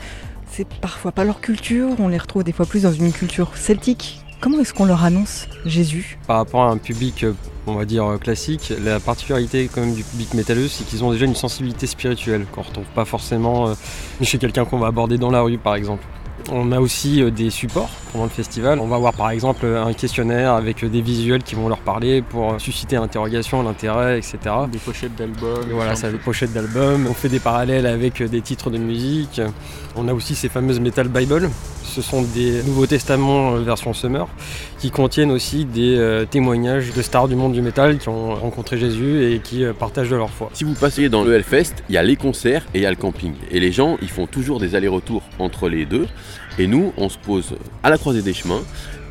C'est 0.51 0.67
parfois 0.67 1.11
pas 1.11 1.23
leur 1.23 1.41
culture, 1.41 1.89
on 1.99 2.07
les 2.07 2.17
retrouve 2.17 2.43
des 2.43 2.51
fois 2.51 2.65
plus 2.65 2.83
dans 2.83 2.91
une 2.91 3.11
culture 3.11 3.55
celtique. 3.55 4.21
Comment 4.41 4.59
est-ce 4.59 4.73
qu'on 4.73 4.85
leur 4.85 5.03
annonce 5.03 5.47
Jésus? 5.65 6.17
Par 6.25 6.37
rapport 6.37 6.63
à 6.63 6.69
un 6.69 6.77
public, 6.77 7.25
on 7.67 7.73
va 7.73 7.85
dire, 7.85 8.17
classique, 8.21 8.73
la 8.81 8.99
particularité 8.99 9.69
quand 9.73 9.81
même 9.81 9.93
du 9.93 10.03
public 10.03 10.33
métalleux, 10.33 10.67
c'est 10.67 10.85
qu'ils 10.85 11.03
ont 11.03 11.11
déjà 11.11 11.25
une 11.25 11.35
sensibilité 11.35 11.87
spirituelle 11.87 12.45
qu'on 12.51 12.61
retrouve 12.61 12.85
pas 12.95 13.05
forcément 13.05 13.67
euh, 13.67 13.73
chez 14.21 14.37
quelqu'un 14.37 14.65
qu'on 14.65 14.79
va 14.79 14.87
aborder 14.87 15.17
dans 15.17 15.29
la 15.29 15.41
rue, 15.41 15.57
par 15.57 15.75
exemple. 15.75 16.05
On 16.51 16.71
a 16.71 16.79
aussi 16.79 17.21
euh, 17.21 17.31
des 17.31 17.49
supports 17.49 17.89
pendant 18.11 18.25
le 18.25 18.29
festival. 18.29 18.79
On 18.79 18.87
va 18.87 18.95
avoir 18.95 19.13
par 19.13 19.29
exemple 19.29 19.65
un 19.65 19.93
questionnaire 19.93 20.53
avec 20.53 20.83
euh, 20.83 20.89
des 20.89 21.01
visuels 21.01 21.43
qui 21.43 21.55
vont 21.55 21.67
leur 21.67 21.79
parler 21.79 22.21
pour 22.21 22.53
euh, 22.53 22.59
susciter 22.59 22.95
l'interrogation, 22.95 23.61
l'intérêt, 23.61 24.17
etc. 24.17 24.37
Des 24.71 24.77
pochettes 24.77 25.15
d'albums. 25.15 25.65
Voilà, 25.71 25.95
ça 25.95 26.11
des 26.11 26.17
pochettes 26.17 26.53
d'albums. 26.53 27.07
On 27.09 27.13
fait 27.13 27.29
des 27.29 27.39
parallèles 27.39 27.85
avec 27.85 28.23
des 28.23 28.41
titres 28.41 28.69
de 28.69 28.77
musique. 28.77 29.41
On 29.95 30.07
a 30.07 30.13
aussi 30.13 30.35
ces 30.35 30.49
fameuses 30.49 30.79
Metal 30.79 31.07
Bible. 31.07 31.49
Ce 31.89 32.03
sont 32.03 32.21
des 32.21 32.61
Nouveaux 32.63 32.85
Testaments 32.85 33.55
euh, 33.55 33.61
version 33.61 33.93
Summer 33.93 34.27
qui 34.77 34.91
contiennent 34.91 35.31
aussi 35.31 35.65
des 35.65 35.97
euh, 35.97 36.25
témoignages 36.25 36.93
de 36.93 37.01
stars 37.01 37.27
du 37.27 37.35
monde 37.35 37.53
du 37.53 37.63
métal 37.63 37.97
qui 37.97 38.09
ont 38.09 38.35
rencontré 38.35 38.77
Jésus 38.77 39.23
et 39.25 39.39
qui 39.39 39.63
euh, 39.63 39.73
partagent 39.73 40.09
de 40.09 40.15
leur 40.15 40.29
foi. 40.29 40.51
Si 40.53 40.63
vous 40.63 40.75
passez 40.75 41.09
dans 41.09 41.23
le 41.23 41.33
Hellfest, 41.33 41.73
il 41.89 41.95
y 41.95 41.97
a 41.97 42.03
les 42.03 42.15
concerts 42.15 42.65
et 42.75 42.79
il 42.79 42.81
y 42.83 42.85
a 42.85 42.91
le 42.91 42.95
camping. 42.95 43.33
Et 43.49 43.59
les 43.59 43.71
gens, 43.71 43.97
ils 44.03 44.09
font 44.09 44.27
toujours 44.27 44.59
des 44.59 44.75
allers-retours 44.75 45.23
entre 45.39 45.67
les 45.67 45.85
deux. 45.85 46.05
Et 46.59 46.67
nous, 46.67 46.93
on 46.97 47.09
se 47.09 47.17
pose 47.17 47.55
à 47.81 47.89
la 47.89 47.97
croisée 47.97 48.21
des 48.21 48.33
chemins, 48.33 48.61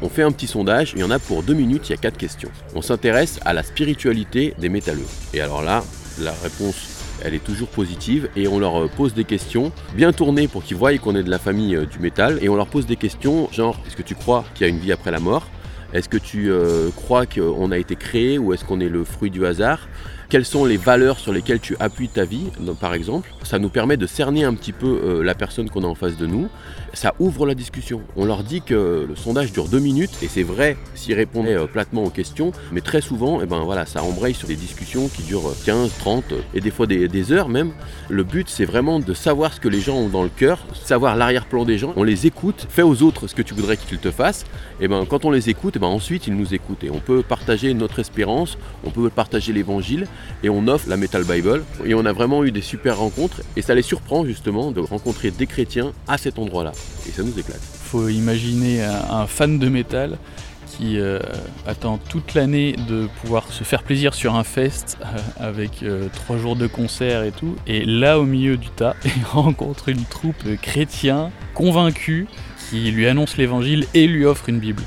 on 0.01 0.09
fait 0.09 0.23
un 0.23 0.31
petit 0.31 0.47
sondage, 0.47 0.93
il 0.95 1.01
y 1.01 1.05
en 1.05 1.11
a 1.11 1.19
pour 1.19 1.43
deux 1.43 1.55
minutes, 1.55 1.89
il 1.89 1.93
y 1.93 1.95
a 1.95 1.99
quatre 1.99 2.19
questions. 2.19 2.51
On 2.77 2.83
s'intéresse 2.83 3.41
à 3.45 3.55
la 3.55 3.65
spiritualité 3.65 4.55
des 4.59 4.69
métalleux. 4.69 5.07
Et 5.35 5.41
alors 5.41 5.63
là, 5.63 5.83
la 6.21 6.33
réponse 6.43 6.98
elle 7.25 7.35
est 7.35 7.45
toujours 7.45 7.69
positive 7.69 8.29
et 8.37 8.49
on 8.49 8.59
leur 8.59 8.85
euh, 8.85 8.89
pose 8.89 9.15
des 9.15 9.25
questions 9.25 9.73
bien 9.95 10.13
tournées 10.13 10.49
pour 10.49 10.63
qu'ils 10.63 10.77
voient 10.77 10.97
qu'on 10.99 11.15
est 11.15 11.23
de 11.23 11.31
la 11.31 11.39
famille 11.39 11.77
euh, 11.77 11.87
du 11.87 11.99
métal 11.99 12.39
et 12.43 12.49
on 12.49 12.57
leur 12.57 12.67
pose 12.67 12.87
des 12.87 12.97
questions 12.97 13.49
genre 13.53 13.79
est-ce 13.87 13.97
que 13.97 14.03
tu 14.03 14.15
crois 14.15 14.45
qu'il 14.55 14.67
y 14.67 14.71
a 14.71 14.73
une 14.73 14.79
vie 14.79 14.93
après 14.93 15.11
la 15.11 15.21
mort? 15.21 15.47
Est-ce 15.95 16.09
que 16.09 16.19
tu 16.19 16.51
euh, 16.51 16.91
crois 16.95 17.25
qu'on 17.25 17.71
a 17.73 17.79
été 17.79 17.97
créé 17.97 18.39
ou 18.39 18.53
est-ce 18.53 18.65
qu'on 18.65 18.81
est 18.81 18.91
le 18.91 19.05
fruit 19.05 19.31
du 19.31 19.47
hasard? 19.47 19.89
Quelles 20.29 20.45
sont 20.45 20.65
les 20.65 20.77
valeurs 20.77 21.19
sur 21.19 21.33
lesquelles 21.33 21.61
tu 21.61 21.77
appuies 21.81 22.09
ta 22.09 22.25
vie, 22.25 22.47
par 22.81 22.95
exemple? 22.95 23.33
Ça 23.45 23.59
nous 23.59 23.71
permet 23.71 23.97
de 23.97 24.07
cerner 24.07 24.45
un 24.45 24.55
petit 24.55 24.73
peu 24.73 25.01
euh, 25.03 25.23
la 25.23 25.35
personne 25.35 25.71
qu'on 25.71 25.85
a 25.85 25.87
en 25.87 25.95
face 25.95 26.17
de 26.17 26.27
nous. 26.27 26.49
Ça 26.93 27.15
ouvre 27.19 27.47
la 27.47 27.55
discussion. 27.55 28.03
On 28.17 28.27
leur 28.27 28.43
dit 28.43 28.61
que 28.61 29.07
le 29.09 29.17
sondage 29.17 29.53
dure 29.53 29.69
deux 29.69 29.79
minutes, 29.79 30.11
et 30.23 30.29
c'est 30.29 30.43
vrai 30.43 30.77
s'ils 30.95 31.15
répondaient 31.15 31.57
euh, 31.57 31.67
platement 31.67 32.05
aux 32.05 32.11
questions, 32.11 32.53
mais 32.73 32.81
très 32.83 33.01
souvent, 33.01 33.41
eh 33.43 33.47
ben, 33.47 33.61
voilà, 33.61 33.87
ça 33.87 34.03
embraye 34.03 34.35
sur 34.35 34.49
des 34.49 34.57
discussions 34.57 35.09
qui 35.09 35.23
durent 35.23 35.55
15, 35.65 35.93
30, 35.99 36.33
euh, 36.33 36.41
et 36.55 36.61
des 36.61 36.71
fois 36.71 36.87
des, 36.87 37.33
heures 37.33 37.49
même. 37.49 37.73
Le 38.09 38.23
but, 38.23 38.49
c'est 38.49 38.65
vraiment 38.65 39.01
de 39.01 39.15
savoir 39.15 39.53
ce 39.53 39.61
que 39.61 39.69
les 39.69 39.81
gens 39.81 39.97
ont 39.97 40.09
dans 40.09 40.23
le 40.23 40.29
cœur, 40.29 40.59
savoir 40.75 41.17
l'arrière-plan 41.17 41.65
des 41.65 41.79
gens. 41.79 41.93
On 41.97 42.05
les 42.05 42.27
écoute, 42.27 42.67
fais 42.69 42.83
aux 42.83 43.03
autres 43.03 43.29
ce 43.29 43.35
que 43.35 43.43
tu 43.43 43.55
voudrais 43.55 43.77
qu'ils 43.77 43.99
te 43.99 44.11
fassent. 44.11 44.45
Et 44.81 44.89
ben, 44.89 45.05
quand 45.07 45.25
on 45.25 45.31
les 45.31 45.49
écoute, 45.49 45.75
eh 45.77 45.79
ben, 45.79 45.87
ensuite 45.87 46.27
ils 46.27 46.35
nous 46.35 46.55
écoutent. 46.55 46.85
Et 46.85 46.91
on 46.91 47.01
peut 47.01 47.23
partager 47.23 47.73
notre 47.75 47.99
espérance, 47.99 48.59
on 48.85 48.91
peut 48.91 49.09
partager 49.11 49.53
l'évangile, 49.53 50.07
et 50.43 50.49
on 50.49 50.67
offre 50.69 50.89
la 50.89 50.97
Metal 50.97 51.25
Bible. 51.25 51.65
Et 51.85 51.95
on 51.95 52.05
a 52.05 52.13
vraiment 52.13 52.45
eu 52.45 52.53
des 52.53 52.61
super 52.61 52.99
rencontres 52.99 53.41
et 53.57 53.63
ça 53.63 53.75
les 53.75 53.83
surprend 53.83 54.25
justement 54.25 54.71
de 54.71 54.81
rencontrer 54.81 55.31
des 55.31 55.47
chrétiens 55.47 55.93
à 56.07 56.19
cet 56.19 56.39
endroit-là. 56.39 56.73
Et 57.09 57.13
ça 57.13 57.23
nous 57.23 57.39
éclate. 57.39 57.61
Faut 57.61 58.09
imaginer 58.09 58.83
un, 58.83 59.27
fan 59.27 59.59
de 59.59 59.69
métal 59.69 60.19
qui 60.67 61.01
euh, 61.01 61.19
attend 61.67 61.99
toute 61.99 62.35
l'année 62.35 62.77
de 62.89 63.09
pouvoir 63.21 63.51
se 63.53 63.65
faire 63.65 63.83
plaisir 63.83 64.15
sur 64.15 64.37
un 64.37 64.45
fest 64.45 64.99
euh, 65.01 65.19
avec 65.41 65.83
euh, 65.83 66.09
trois 66.13 66.37
jours 66.37 66.57
de 66.57 66.67
concert 66.67 67.25
et 67.25 67.33
tout. 67.33 67.57
Et 67.67 67.85
là, 67.85 68.21
au 68.21 68.25
milieu 68.25 68.57
du 68.57 68.69
tas, 68.69 68.95
il 69.05 69.25
rencontre 69.25 69.89
une 69.89 70.05
troupe 70.05 70.45
chrétien 70.61 71.31
convaincu 71.55 72.27
qui 72.71 72.91
lui 72.91 73.09
annonce 73.09 73.37
l'évangile 73.37 73.87
et 73.95 74.07
lui 74.07 74.25
offre 74.25 74.49
une 74.49 74.59
Bible. 74.59 74.83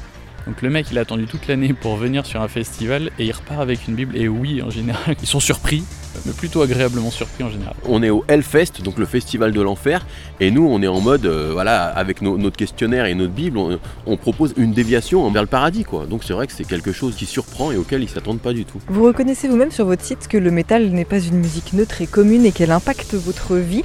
Donc 0.47 0.61
le 0.61 0.69
mec, 0.69 0.87
il 0.91 0.97
a 0.97 1.01
attendu 1.01 1.25
toute 1.25 1.47
l'année 1.47 1.73
pour 1.73 1.95
venir 1.97 2.25
sur 2.25 2.41
un 2.41 2.47
festival 2.47 3.11
et 3.19 3.25
il 3.25 3.31
repart 3.31 3.59
avec 3.61 3.87
une 3.87 3.95
Bible. 3.95 4.17
Et 4.17 4.27
oui, 4.27 4.61
en 4.61 4.69
général, 4.69 5.15
ils 5.21 5.27
sont 5.27 5.39
surpris, 5.39 5.83
mais 6.25 6.31
plutôt 6.33 6.61
agréablement 6.61 7.11
surpris 7.11 7.43
en 7.43 7.49
général. 7.49 7.75
On 7.87 8.01
est 8.01 8.09
au 8.09 8.25
Hellfest, 8.27 8.81
donc 8.83 8.97
le 8.97 9.05
festival 9.05 9.51
de 9.51 9.61
l'enfer, 9.61 10.05
et 10.39 10.49
nous 10.49 10.65
on 10.67 10.81
est 10.81 10.87
en 10.87 10.99
mode, 10.99 11.25
euh, 11.27 11.51
voilà, 11.53 11.85
avec 11.85 12.21
nos- 12.21 12.37
notre 12.37 12.57
questionnaire 12.57 13.05
et 13.05 13.13
notre 13.13 13.33
Bible, 13.33 13.57
on, 13.57 13.79
on 14.07 14.17
propose 14.17 14.53
une 14.57 14.73
déviation 14.73 15.29
vers 15.31 15.43
le 15.43 15.47
paradis, 15.47 15.83
quoi. 15.83 16.05
Donc 16.07 16.23
c'est 16.23 16.33
vrai 16.33 16.47
que 16.47 16.53
c'est 16.53 16.67
quelque 16.67 16.91
chose 16.91 17.15
qui 17.15 17.25
surprend 17.27 17.71
et 17.71 17.77
auquel 17.77 18.01
ils 18.01 18.09
s'attendent 18.09 18.41
pas 18.41 18.53
du 18.53 18.65
tout. 18.65 18.79
Vous 18.87 19.03
reconnaissez 19.03 19.47
vous-même 19.47 19.71
sur 19.71 19.85
votre 19.85 20.03
site 20.03 20.27
que 20.27 20.37
le 20.37 20.49
métal 20.51 20.89
n'est 20.89 21.05
pas 21.05 21.19
une 21.19 21.37
musique 21.37 21.73
neutre 21.73 22.01
et 22.01 22.07
commune 22.07 22.45
et 22.45 22.51
qu'elle 22.51 22.71
impacte 22.71 23.13
votre 23.13 23.55
vie. 23.57 23.83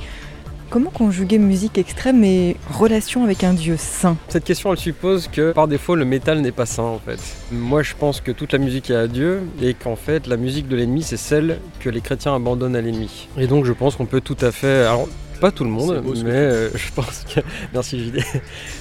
Comment 0.69 0.91
conjuguer 0.91 1.39
musique 1.39 1.79
extrême 1.79 2.25
et 2.25 2.57
relation 2.71 3.23
avec 3.23 3.45
un 3.45 3.55
dieu 3.55 3.77
saint? 3.79 4.17
Cette 4.29 4.45
question, 4.45 4.73
elle 4.73 4.79
suppose 4.79 5.29
que 5.29 5.53
par 5.53 5.69
défaut, 5.69 5.95
le 5.95 6.05
métal 6.05 6.41
n'est 6.41 6.53
pas 6.53 6.67
sain 6.67 6.83
en 6.83 6.99
fait. 6.99 7.21
Moi, 7.53 7.83
je 7.83 7.95
pense 7.95 8.21
que 8.21 8.33
toute 8.33 8.53
la 8.53 8.59
musique 8.59 8.91
est 8.91 8.97
à 8.97 9.07
Dieu 9.07 9.43
et 9.63 9.75
qu'en 9.75 9.97
fait, 9.97 10.27
la 10.27 10.37
musique 10.37 10.67
de 10.69 10.75
l'ennemi, 10.75 11.03
c'est 11.03 11.17
celle 11.17 11.61
que 11.79 11.89
les 11.89 12.01
chrétiens 12.01 12.35
abandonnent 12.35 12.75
à 12.75 12.81
l'ennemi. 12.81 13.29
Et 13.39 13.47
donc, 13.47 13.65
je 13.65 13.73
pense 13.73 13.95
qu'on 13.95 14.07
peut 14.07 14.21
tout 14.21 14.37
à 14.41 14.51
fait. 14.51 14.87
Pas 15.37 15.51
tout 15.51 15.65
le 15.65 15.71
monde, 15.71 16.01
beau 16.03 16.15
mais 16.25 16.31
euh, 16.31 16.71
je 16.75 16.93
pense 16.93 17.25
que. 17.33 17.41
Merci 17.73 18.05
JD. 18.05 18.21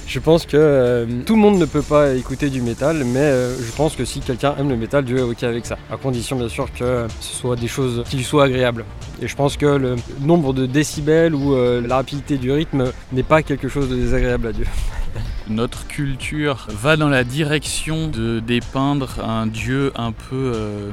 Je 0.08 0.20
pense 0.20 0.46
que 0.46 0.58
euh, 0.58 1.06
tout 1.26 1.36
le 1.36 1.42
monde 1.42 1.58
ne 1.58 1.66
peut 1.66 1.82
pas 1.82 2.14
écouter 2.14 2.50
du 2.50 2.62
métal, 2.62 3.04
mais 3.06 3.20
euh, 3.20 3.56
je 3.58 3.72
pense 3.76 3.96
que 3.96 4.06
si 4.06 4.20
quelqu'un 4.20 4.56
aime 4.58 4.70
le 4.70 4.78
métal, 4.78 5.04
Dieu 5.04 5.18
est 5.18 5.22
ok 5.22 5.44
avec 5.44 5.66
ça. 5.66 5.78
À 5.92 5.98
condition, 5.98 6.36
bien 6.36 6.50
sûr, 6.50 6.72
que 6.74 7.08
ce 7.20 7.36
soit 7.36 7.56
des 7.56 7.68
choses 7.68 8.04
qui 8.10 8.18
lui 8.18 8.24
soient 8.24 8.46
agréables. 8.46 8.86
Et 9.22 9.28
je 9.28 9.36
pense 9.36 9.58
que 9.58 9.66
le 9.66 9.96
nombre 10.22 10.54
de 10.54 10.66
décibels 10.66 11.34
ou 11.34 11.56
euh, 11.56 11.82
la 11.86 11.96
rapidité 11.96 12.38
du 12.38 12.52
rythme 12.52 12.92
n'est 13.12 13.24
pas 13.24 13.44
quelque 13.44 13.68
chose 13.68 13.90
de 13.90 13.96
désagréable 13.96 14.48
à 14.48 14.52
Dieu. 14.52 14.66
Notre 15.50 15.88
culture 15.88 16.68
va 16.70 16.98
dans 16.98 17.10
la 17.10 17.24
direction 17.24 18.08
de 18.08 18.40
dépeindre 18.40 19.24
un 19.24 19.48
dieu 19.48 19.92
un 19.96 20.12
peu 20.12 20.52
euh, 20.56 20.92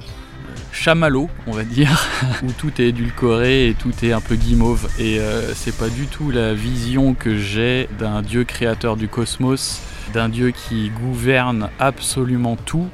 chamallow, 0.72 1.28
on 1.46 1.52
va 1.52 1.64
dire, 1.64 2.08
où 2.42 2.52
tout 2.52 2.80
est 2.80 2.86
édulcoré 2.88 3.68
et 3.68 3.74
tout 3.74 3.92
est 4.02 4.12
un 4.12 4.20
peu 4.20 4.36
guimauve. 4.36 4.88
Et 4.98 5.18
euh, 5.18 5.54
c'est 5.54 5.76
pas 5.76 5.88
du 5.88 6.06
tout 6.06 6.30
la 6.30 6.54
vision 6.54 7.14
que 7.14 7.38
j'ai 7.38 7.88
d'un 7.98 8.22
Dieu 8.22 8.44
créateur 8.44 8.96
du 8.96 9.08
cosmos, 9.08 9.80
d'un 10.12 10.28
Dieu 10.28 10.50
qui 10.50 10.90
gouverne 10.90 11.70
absolument 11.78 12.56
tout 12.56 12.88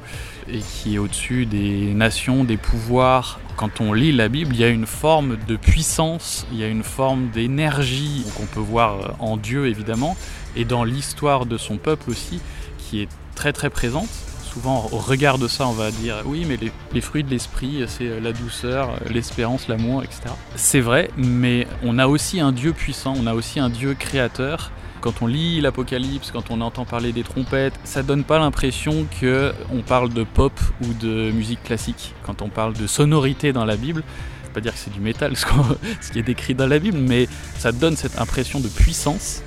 et 0.51 0.59
qui 0.59 0.95
est 0.95 0.97
au-dessus 0.97 1.45
des 1.45 1.93
nations, 1.93 2.43
des 2.43 2.57
pouvoirs. 2.57 3.39
Quand 3.55 3.81
on 3.81 3.93
lit 3.93 4.11
la 4.11 4.29
Bible, 4.29 4.55
il 4.55 4.61
y 4.61 4.63
a 4.63 4.69
une 4.69 4.85
forme 4.85 5.37
de 5.47 5.55
puissance, 5.55 6.47
il 6.51 6.59
y 6.59 6.63
a 6.63 6.67
une 6.67 6.83
forme 6.83 7.29
d'énergie 7.29 8.25
qu'on 8.35 8.45
peut 8.45 8.59
voir 8.59 9.15
en 9.19 9.37
Dieu 9.37 9.67
évidemment, 9.67 10.15
et 10.55 10.65
dans 10.65 10.83
l'histoire 10.83 11.45
de 11.45 11.57
son 11.57 11.77
peuple 11.77 12.09
aussi, 12.09 12.39
qui 12.77 13.01
est 13.01 13.09
très 13.35 13.53
très 13.53 13.69
présente. 13.69 14.09
Souvent, 14.53 14.89
au 14.91 14.97
regard 14.97 15.37
de 15.37 15.47
ça, 15.47 15.67
on 15.67 15.73
va 15.73 15.91
dire 15.91 16.15
oui, 16.25 16.45
mais 16.47 16.57
les, 16.93 17.01
fruits 17.01 17.23
de 17.23 17.29
l'esprit, 17.29 17.83
c'est 17.87 18.19
la 18.19 18.33
douceur, 18.33 18.95
l'espérance, 19.09 19.67
l'amour, 19.67 20.03
etc. 20.03 20.21
C'est 20.55 20.79
vrai, 20.79 21.11
mais 21.17 21.67
on 21.83 21.99
a 21.99 22.07
aussi 22.07 22.39
un 22.39 22.51
Dieu 22.51 22.73
puissant, 22.73 23.13
on 23.17 23.27
a 23.27 23.33
aussi 23.33 23.59
un 23.59 23.69
Dieu 23.69 23.93
créateur 23.93 24.71
quand 25.01 25.21
on 25.21 25.27
lit 25.27 25.61
l'Apocalypse, 25.61 26.31
quand 26.31 26.51
on 26.51 26.59
entend 26.61 26.83
parler 26.83 27.13
des 27.13 27.23
trompettes, 27.23 27.79
ça 27.83 28.03
donne 28.03 28.23
pas 28.23 28.37
l'impression 28.37 29.05
que 29.21 29.53
on 29.71 29.81
parle 29.81 30.09
de 30.13 30.23
pop 30.23 30.51
ou 30.81 30.93
de 30.93 31.31
musique 31.31 31.63
classique. 31.63 32.13
Quand 32.23 32.41
on 32.41 32.49
parle 32.49 32.73
de 32.73 32.85
sonorité 32.85 33.53
dans 33.53 33.65
la 33.65 33.77
Bible, 33.77 34.03
pas 34.53 34.61
dire 34.61 34.73
que 34.73 34.79
c'est 34.79 34.91
du 34.91 34.99
métal 34.99 35.35
ce 36.01 36.11
qui 36.11 36.19
est 36.19 36.23
décrit 36.23 36.55
dans 36.55 36.67
la 36.67 36.79
Bible, 36.79 36.97
mais 36.97 37.27
ça 37.57 37.71
donne 37.71 37.95
cette 37.95 38.19
impression 38.19 38.59
de 38.59 38.67
puissance 38.67 39.41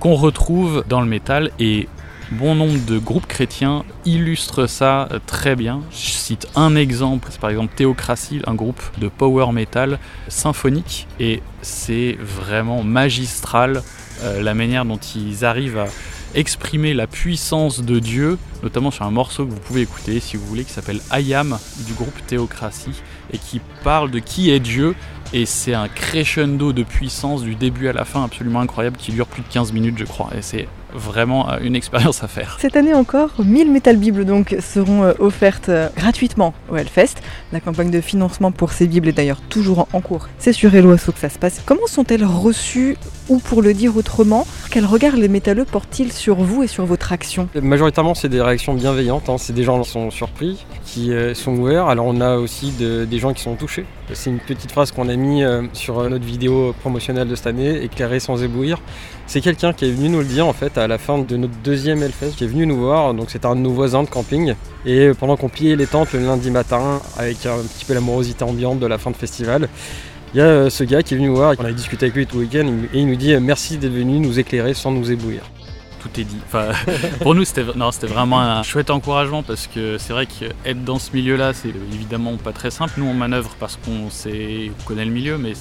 qu'on 0.00 0.14
retrouve 0.14 0.84
dans 0.88 1.00
le 1.00 1.06
métal 1.06 1.50
et 1.58 1.88
bon 2.32 2.54
nombre 2.54 2.84
de 2.86 2.98
groupes 2.98 3.26
chrétiens 3.26 3.84
illustrent 4.04 4.66
ça 4.66 5.08
très 5.26 5.56
bien. 5.56 5.82
Je 5.90 5.96
cite 5.96 6.46
un 6.56 6.76
exemple, 6.76 7.28
c'est 7.30 7.40
par 7.40 7.50
exemple 7.50 7.74
Théocratie, 7.74 8.40
un 8.46 8.54
groupe 8.54 8.82
de 8.98 9.08
power 9.08 9.52
metal 9.52 9.98
symphonique, 10.28 11.06
et 11.20 11.42
c'est 11.62 12.16
vraiment 12.20 12.82
magistral 12.82 13.82
euh, 14.22 14.42
la 14.42 14.54
manière 14.54 14.84
dont 14.84 14.98
ils 15.16 15.44
arrivent 15.44 15.78
à 15.78 15.86
exprimer 16.34 16.94
la 16.94 17.06
puissance 17.06 17.82
de 17.82 17.98
Dieu, 17.98 18.38
notamment 18.62 18.90
sur 18.90 19.04
un 19.04 19.10
morceau 19.10 19.46
que 19.46 19.52
vous 19.52 19.60
pouvez 19.60 19.82
écouter 19.82 20.18
si 20.20 20.36
vous 20.36 20.46
voulez, 20.46 20.64
qui 20.64 20.72
s'appelle 20.72 21.00
Ayam 21.10 21.58
du 21.86 21.92
groupe 21.94 22.26
Théocratie, 22.26 23.02
et 23.32 23.38
qui 23.38 23.60
parle 23.82 24.10
de 24.10 24.18
qui 24.18 24.50
est 24.50 24.60
Dieu, 24.60 24.94
et 25.32 25.46
c'est 25.46 25.74
un 25.74 25.88
crescendo 25.88 26.72
de 26.72 26.82
puissance 26.82 27.42
du 27.42 27.54
début 27.54 27.88
à 27.88 27.92
la 27.92 28.04
fin 28.04 28.24
absolument 28.24 28.60
incroyable 28.60 28.96
qui 28.96 29.12
dure 29.12 29.26
plus 29.26 29.42
de 29.42 29.48
15 29.48 29.72
minutes 29.72 29.98
je 29.98 30.04
crois, 30.04 30.30
et 30.36 30.42
c'est 30.42 30.68
vraiment 30.94 31.50
euh, 31.50 31.58
une 31.62 31.76
expérience 31.76 32.22
à 32.22 32.28
faire. 32.28 32.56
Cette 32.60 32.76
année 32.76 32.94
encore, 32.94 33.30
1000 33.38 33.70
Metal 33.70 33.96
Bibles 33.96 34.24
donc 34.24 34.56
seront 34.60 35.02
euh, 35.02 35.12
offertes 35.18 35.70
gratuitement 35.96 36.54
au 36.70 36.76
Hellfest. 36.76 37.16
La 37.52 37.60
campagne 37.60 37.90
de 37.90 38.00
financement 38.00 38.52
pour 38.52 38.72
ces 38.72 38.86
Bibles 38.86 39.08
est 39.08 39.12
d'ailleurs 39.12 39.40
toujours 39.42 39.88
en 39.92 40.00
cours. 40.00 40.28
C'est 40.38 40.52
sur 40.52 40.74
Eloasso 40.74 41.12
que 41.12 41.18
ça 41.18 41.28
se 41.28 41.38
passe. 41.38 41.62
Comment 41.64 41.86
sont-elles 41.86 42.24
reçues 42.24 42.96
ou 43.28 43.38
pour 43.38 43.62
le 43.62 43.72
dire 43.72 43.96
autrement, 43.96 44.46
quel 44.70 44.84
regard 44.84 45.16
les 45.16 45.28
métalleux 45.28 45.64
portent-ils 45.64 46.12
sur 46.12 46.36
vous 46.36 46.62
et 46.62 46.66
sur 46.66 46.84
votre 46.84 47.12
action? 47.12 47.48
Majoritairement, 47.54 48.14
c'est 48.14 48.28
des 48.28 48.42
réactions 48.42 48.74
bienveillantes. 48.74 49.28
Hein. 49.28 49.36
C'est 49.38 49.52
des 49.52 49.62
gens 49.62 49.80
qui 49.82 49.90
sont 49.90 50.10
surpris, 50.10 50.64
qui 50.84 51.12
euh, 51.12 51.34
sont 51.34 51.52
ouverts. 51.52 51.86
Alors, 51.86 52.06
on 52.06 52.20
a 52.20 52.36
aussi 52.36 52.72
de, 52.72 53.04
des 53.04 53.18
gens 53.18 53.32
qui 53.32 53.42
sont 53.42 53.54
touchés. 53.54 53.86
C'est 54.12 54.30
une 54.30 54.40
petite 54.40 54.70
phrase 54.70 54.92
qu'on 54.92 55.08
a 55.08 55.16
mis 55.16 55.42
euh, 55.42 55.62
sur 55.72 56.08
notre 56.08 56.24
vidéo 56.24 56.74
promotionnelle 56.80 57.28
de 57.28 57.34
cette 57.34 57.46
année, 57.46 57.82
éclairée 57.82 58.20
sans 58.20 58.42
éblouir. 58.42 58.80
C'est 59.26 59.40
quelqu'un 59.40 59.72
qui 59.72 59.86
est 59.86 59.90
venu 59.90 60.10
nous 60.10 60.18
le 60.18 60.26
dire 60.26 60.46
en 60.46 60.52
fait 60.52 60.76
à 60.76 60.83
la 60.86 60.98
fin 60.98 61.18
de 61.18 61.36
notre 61.36 61.54
deuxième 61.64 62.02
Hellfest, 62.02 62.32
qui 62.36 62.44
est 62.44 62.48
venu 62.48 62.66
nous 62.66 62.78
voir. 62.78 63.14
Donc, 63.14 63.26
c'est 63.30 63.44
un 63.44 63.56
de 63.56 63.60
nos 63.60 63.70
voisins 63.70 64.02
de 64.02 64.08
camping. 64.08 64.54
Et 64.86 65.10
pendant 65.18 65.36
qu'on 65.36 65.48
pillait 65.48 65.76
les 65.76 65.86
tentes 65.86 66.12
le 66.12 66.20
lundi 66.20 66.50
matin, 66.50 67.00
avec 67.16 67.46
un 67.46 67.58
petit 67.58 67.84
peu 67.84 67.94
l'amorosité 67.94 68.44
ambiante 68.44 68.80
de 68.80 68.86
la 68.86 68.98
fin 68.98 69.10
de 69.10 69.16
festival, 69.16 69.68
il 70.34 70.38
y 70.38 70.40
a 70.40 70.46
euh, 70.46 70.70
ce 70.70 70.82
gars 70.82 71.02
qui 71.04 71.14
est 71.14 71.16
venu 71.16 71.28
nous 71.28 71.36
voir, 71.36 71.54
on 71.60 71.64
a 71.64 71.70
discuté 71.70 72.06
avec 72.06 72.16
lui 72.16 72.26
tout 72.26 72.38
le 72.38 72.42
week-end, 72.42 72.66
et 72.92 72.98
il 72.98 73.06
nous 73.06 73.14
dit 73.14 73.34
euh, 73.34 73.40
merci 73.40 73.78
d'être 73.78 73.92
venu 73.92 74.18
nous 74.18 74.40
éclairer 74.40 74.74
sans 74.74 74.90
nous 74.90 75.12
éblouir. 75.12 75.42
Tout 76.02 76.20
est 76.20 76.24
dit. 76.24 76.38
Enfin, 76.46 76.72
pour 77.20 77.36
nous, 77.36 77.44
c'était 77.44 77.62
vraiment 77.62 78.40
un 78.40 78.64
chouette 78.64 78.90
encouragement 78.90 79.44
parce 79.44 79.68
que 79.68 79.96
c'est 79.96 80.12
vrai 80.12 80.26
qu'être 80.26 80.82
dans 80.84 80.98
ce 80.98 81.12
milieu-là, 81.12 81.54
c'est 81.54 81.68
évidemment 81.92 82.36
pas 82.36 82.52
très 82.52 82.72
simple. 82.72 82.94
Nous, 82.96 83.06
on 83.06 83.14
manœuvre 83.14 83.54
parce 83.60 83.76
qu'on 83.76 84.08
connaît 84.84 85.04
le 85.04 85.12
milieu, 85.12 85.38
mais 85.38 85.52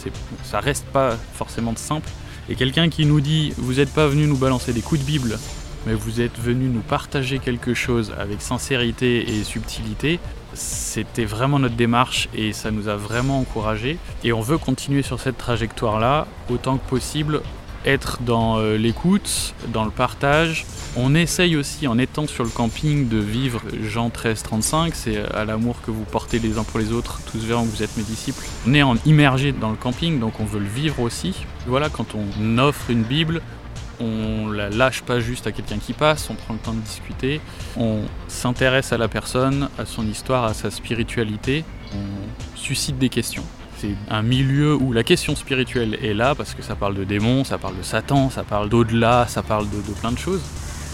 ça 0.44 0.60
reste 0.60 0.86
pas 0.88 1.18
forcément 1.36 1.74
simple. 1.76 2.10
Et 2.50 2.56
quelqu'un 2.56 2.90
qui 2.90 3.06
nous 3.06 3.22
dit 3.22 3.54
Vous 3.58 3.76
n'êtes 3.76 3.94
pas 3.94 4.08
venu 4.08 4.28
nous 4.28 4.38
balancer 4.38 4.74
des 4.74 4.82
coups 4.82 5.02
de 5.02 5.06
Bible, 5.06 5.40
mais 5.86 5.94
vous 5.94 6.22
êtes 6.22 6.40
venu 6.40 6.68
nous 6.68 6.82
partager 6.82 7.40
quelque 7.40 7.74
chose 7.74 8.14
avec 8.18 8.42
sincérité 8.42 9.38
et 9.38 9.44
subtilité, 9.44 10.20
c'était 10.54 11.26
vraiment 11.26 11.60
notre 11.60 11.76
démarche 11.76 12.30
et 12.34 12.54
ça 12.54 12.72
nous 12.72 12.88
a 12.88 12.96
vraiment 12.96 13.40
encouragés. 13.40 13.98
Et 14.24 14.34
on 14.34 14.42
veut 14.42 14.58
continuer 14.58 15.02
sur 15.02 15.20
cette 15.20 15.38
trajectoire-là 15.38 16.28
autant 16.50 16.78
que 16.78 16.88
possible, 16.88 17.42
être 17.86 18.20
dans 18.22 18.58
euh, 18.58 18.78
l'écoute, 18.78 19.54
dans 19.68 19.86
le 19.86 19.92
partage. 19.92 20.66
On 20.96 21.16
essaye 21.16 21.56
aussi, 21.56 21.88
en 21.88 21.98
étant 21.98 22.28
sur 22.28 22.44
le 22.44 22.50
camping, 22.50 23.08
de 23.08 23.18
vivre 23.18 23.62
Jean 23.84 24.10
13-35, 24.10 24.92
c'est 24.94 25.18
à 25.34 25.46
l'amour 25.46 25.82
que 25.82 25.92
vous 25.92 26.04
portez 26.04 26.40
les 26.40 26.58
uns 26.58 26.64
pour 26.64 26.80
les 26.80 26.92
autres, 26.92 27.20
tous 27.32 27.40
verront 27.40 27.66
que 27.66 27.72
vous 27.72 27.84
êtes 27.84 27.98
mes 27.98 28.04
disciples. 28.04 28.44
On 28.68 28.74
est 28.74 28.84
en 28.84 28.96
immergé 29.06 29.52
dans 29.52 29.72
le 29.72 29.76
camping, 29.76 30.20
donc 30.20 30.40
on 30.40 30.46
veut 30.46 30.60
le 30.60 30.68
vivre 30.68 31.00
aussi. 31.00 31.34
Voilà, 31.66 31.90
quand 31.90 32.16
on 32.16 32.58
offre 32.60 32.90
une 32.90 33.04
Bible, 33.04 33.42
on 34.00 34.50
la 34.50 34.70
lâche 34.70 35.02
pas 35.02 35.20
juste 35.20 35.48
à 35.48 35.52
quelqu'un 35.52 35.78
qui 35.78 35.94
passe, 35.94 36.30
on 36.30 36.36
prend 36.36 36.54
le 36.54 36.60
temps 36.60 36.74
de 36.74 36.82
discuter, 36.82 37.42
on 37.78 38.02
s'intéresse 38.28 38.92
à 38.94 38.98
la 38.98 39.08
personne, 39.08 39.70
à 39.78 39.86
son 39.86 40.08
histoire, 40.08 40.44
à 40.44 40.54
sa 40.54 40.72
spiritualité, 40.72 41.64
on 41.94 42.58
suscite 42.58 42.98
des 42.98 43.10
questions. 43.10 43.44
C'est 43.84 43.96
un 44.10 44.22
milieu 44.22 44.76
où 44.76 44.94
la 44.94 45.04
question 45.04 45.36
spirituelle 45.36 45.98
est 46.02 46.14
là 46.14 46.36
parce 46.36 46.54
que 46.54 46.62
ça 46.62 46.74
parle 46.74 46.96
de 46.96 47.04
démons, 47.04 47.44
ça 47.44 47.58
parle 47.58 47.78
de 47.78 47.84
Satan, 47.84 48.30
ça 48.30 48.44
parle 48.44 48.70
d'au-delà, 48.70 49.26
ça 49.28 49.44
parle 49.44 49.70
de, 49.70 49.94
plein 50.00 50.14
de 50.14 50.18
choses. 50.18 50.42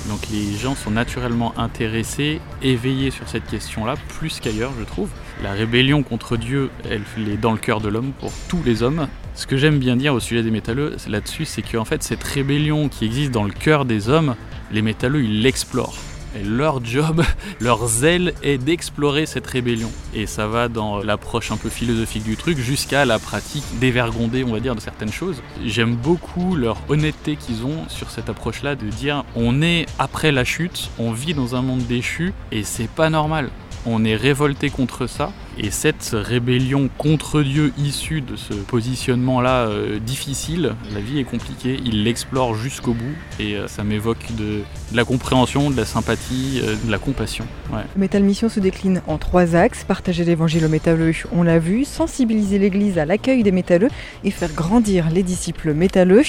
Donc 0.08 0.22
les 0.31 0.58
gens 0.58 0.74
sont 0.74 0.89
naturellement 0.89 1.53
intéressés, 1.60 2.41
éveillés 2.63 3.12
sur 3.12 3.29
cette 3.29 3.46
question-là, 3.46 3.93
plus 4.17 4.39
qu'ailleurs, 4.39 4.72
je 4.79 4.86
trouve. 4.86 5.12
La 5.43 5.51
rébellion 5.51 6.01
contre 6.01 6.36
Dieu, 6.36 6.72
elle 6.89 7.03
est 7.31 7.38
dans 7.38 7.51
le 7.51 7.60
cœur 7.60 7.79
de 7.79 7.89
l'homme 7.89 8.12
pour 8.19 8.31
tous 8.48 8.63
les 8.65 8.81
hommes. 8.81 9.08
Ce 9.36 9.46
que 9.46 9.55
j'aime 9.55 9.77
bien 9.77 9.96
dire 9.96 10.15
au 10.15 10.19
sujet 10.19 10.41
des 10.41 10.50
métalleux 10.50 10.96
là-dessus, 11.08 11.46
c'est 11.46 11.62
qu'en 11.62 11.86
fait, 11.86 12.01
cette 12.01 12.24
rébellion 12.24 12.89
qui 12.89 13.05
existe 13.05 13.29
dans 13.29 13.43
le 13.43 13.53
cœur 13.53 13.86
des 13.86 14.10
hommes, 14.10 14.36
les 14.72 14.81
métalleux, 14.81 15.24
ils 15.24 15.43
l'explorent. 15.43 15.93
Et 16.36 16.43
leur 16.43 16.83
job, 16.83 17.24
leur 17.59 17.88
zèle 17.88 18.33
est 18.43 18.57
d'explorer 18.57 19.25
cette 19.25 19.48
rébellion. 19.48 19.91
Et 20.13 20.25
ça 20.25 20.48
va 20.48 20.67
dans 20.67 21.00
l'approche 21.00 21.51
un 21.51 21.57
peu 21.57 21.69
philosophique 21.69 22.24
du 22.24 22.38
truc 22.38 22.57
jusqu'à 22.57 23.05
la 23.05 23.19
pratique 23.19 23.63
dévergondée, 23.79 24.43
on 24.43 24.51
va 24.51 24.59
dire, 24.59 24.75
de 24.75 24.81
certaines 24.81 25.12
choses. 25.12 25.41
J'aime 25.65 25.95
beaucoup 25.95 26.55
leur 26.55 26.77
honnêteté 26.89 27.36
qu'ils 27.36 27.65
ont 27.65 27.88
sur 27.88 28.09
cette 28.09 28.29
approche-là 28.29 28.75
de 28.75 28.88
dire 28.88 29.24
on 29.36 29.62
est 29.62 29.86
après 29.98 30.31
la 30.31 30.43
chute, 30.43 30.89
on 31.00 31.12
vit 31.12 31.33
dans 31.33 31.55
un 31.55 31.62
monde 31.62 31.86
déchu 31.88 32.33
et 32.51 32.63
c'est 32.63 32.89
pas 32.89 33.09
normal 33.09 33.50
on 33.86 34.03
est 34.05 34.15
révolté 34.15 34.69
contre 34.69 35.07
ça. 35.07 35.31
Et 35.61 35.71
cette 35.71 36.11
rébellion 36.13 36.89
contre 36.97 37.41
Dieu 37.41 37.73
issue 37.77 38.21
de 38.21 38.37
ce 38.37 38.53
positionnement-là 38.53 39.67
euh, 39.67 39.99
difficile, 39.99 40.73
la 40.93 41.01
vie 41.01 41.19
est 41.19 41.25
compliquée, 41.25 41.77
il 41.83 42.05
l'explore 42.05 42.55
jusqu'au 42.55 42.93
bout 42.93 43.13
et 43.41 43.55
euh, 43.55 43.67
ça 43.67 43.83
m'évoque 43.83 44.33
de, 44.37 44.61
la 44.93 45.03
compréhension, 45.03 45.69
de 45.69 45.75
la 45.75 45.83
sympathie, 45.83 46.61
euh, 46.63 46.75
de 46.85 46.89
la 46.89 46.97
compassion. 46.97 47.45
Ouais. 47.73 47.81
Metal 47.97 48.23
Mission 48.23 48.47
se 48.47 48.61
décline 48.61 49.01
en 49.05 49.17
trois 49.17 49.57
axes, 49.57 49.83
partager 49.83 50.23
l'évangile 50.23 50.63
aux 50.63 50.69
métalleux, 50.69 51.11
on 51.33 51.43
l'a 51.43 51.59
vu, 51.59 51.83
sensibiliser 51.83 52.57
l'église 52.57 52.97
à 52.97 53.05
l'accueil 53.05 53.43
des 53.43 53.51
métalleux 53.51 53.89
et 54.23 54.31
faire 54.31 54.53
grandir 54.53 55.09
les 55.09 55.23
disciples 55.23 55.73
métalleux. 55.73 56.23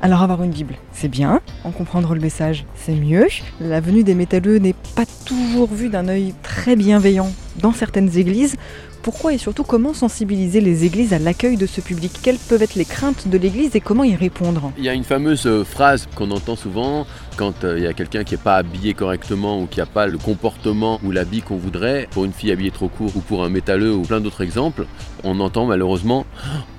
Alors 0.00 0.22
avoir 0.22 0.44
une 0.44 0.50
Bible, 0.52 0.76
c'est 0.92 1.08
bien, 1.08 1.40
en 1.64 1.72
comprendre 1.72 2.14
le 2.14 2.20
message, 2.20 2.64
c'est 2.76 2.94
mieux. 2.94 3.26
La 3.58 3.80
venue 3.80 4.04
des 4.04 4.14
métalleux 4.14 4.58
n'est 4.58 4.76
pas 4.94 5.06
toujours 5.24 5.74
vue 5.74 5.88
d'un 5.88 6.06
œil 6.06 6.34
très 6.44 6.76
bienveillant 6.76 7.32
dans 7.60 7.72
certaines 7.72 8.16
églises. 8.16 8.56
Pourquoi 9.02 9.34
et 9.34 9.38
surtout 9.38 9.62
comment 9.62 9.94
sensibiliser 9.94 10.60
les 10.60 10.84
églises 10.84 11.12
à 11.12 11.18
l'accueil 11.18 11.56
de 11.56 11.66
ce 11.66 11.80
public? 11.80 12.12
Quelles 12.22 12.38
peuvent 12.38 12.62
être 12.62 12.74
les 12.74 12.84
craintes 12.84 13.28
de 13.28 13.38
l'église 13.38 13.76
et 13.76 13.80
comment 13.80 14.02
y 14.02 14.16
répondre? 14.16 14.72
Il 14.78 14.84
y 14.84 14.88
a 14.88 14.94
une 14.94 15.04
fameuse 15.04 15.48
phrase 15.64 16.08
qu'on 16.16 16.32
entend 16.32 16.56
souvent 16.56 17.06
quand 17.36 17.54
il 17.62 17.84
y 17.84 17.86
a 17.86 17.92
quelqu'un 17.92 18.24
qui 18.24 18.34
n'est 18.34 18.40
pas 18.42 18.56
habillé 18.56 18.94
correctement 18.94 19.60
ou 19.62 19.66
qui 19.66 19.78
n'a 19.78 19.86
pas 19.86 20.06
le 20.08 20.18
comportement 20.18 20.98
ou 21.04 21.12
l'habit 21.12 21.42
qu'on 21.42 21.56
voudrait, 21.56 22.08
pour 22.10 22.24
une 22.24 22.32
fille 22.32 22.50
habillée 22.50 22.72
trop 22.72 22.88
court 22.88 23.12
ou 23.14 23.20
pour 23.20 23.44
un 23.44 23.48
métalleux 23.48 23.94
ou 23.94 24.02
plein 24.02 24.20
d'autres 24.20 24.42
exemples, 24.42 24.86
on 25.22 25.38
entend 25.38 25.66
malheureusement 25.66 26.26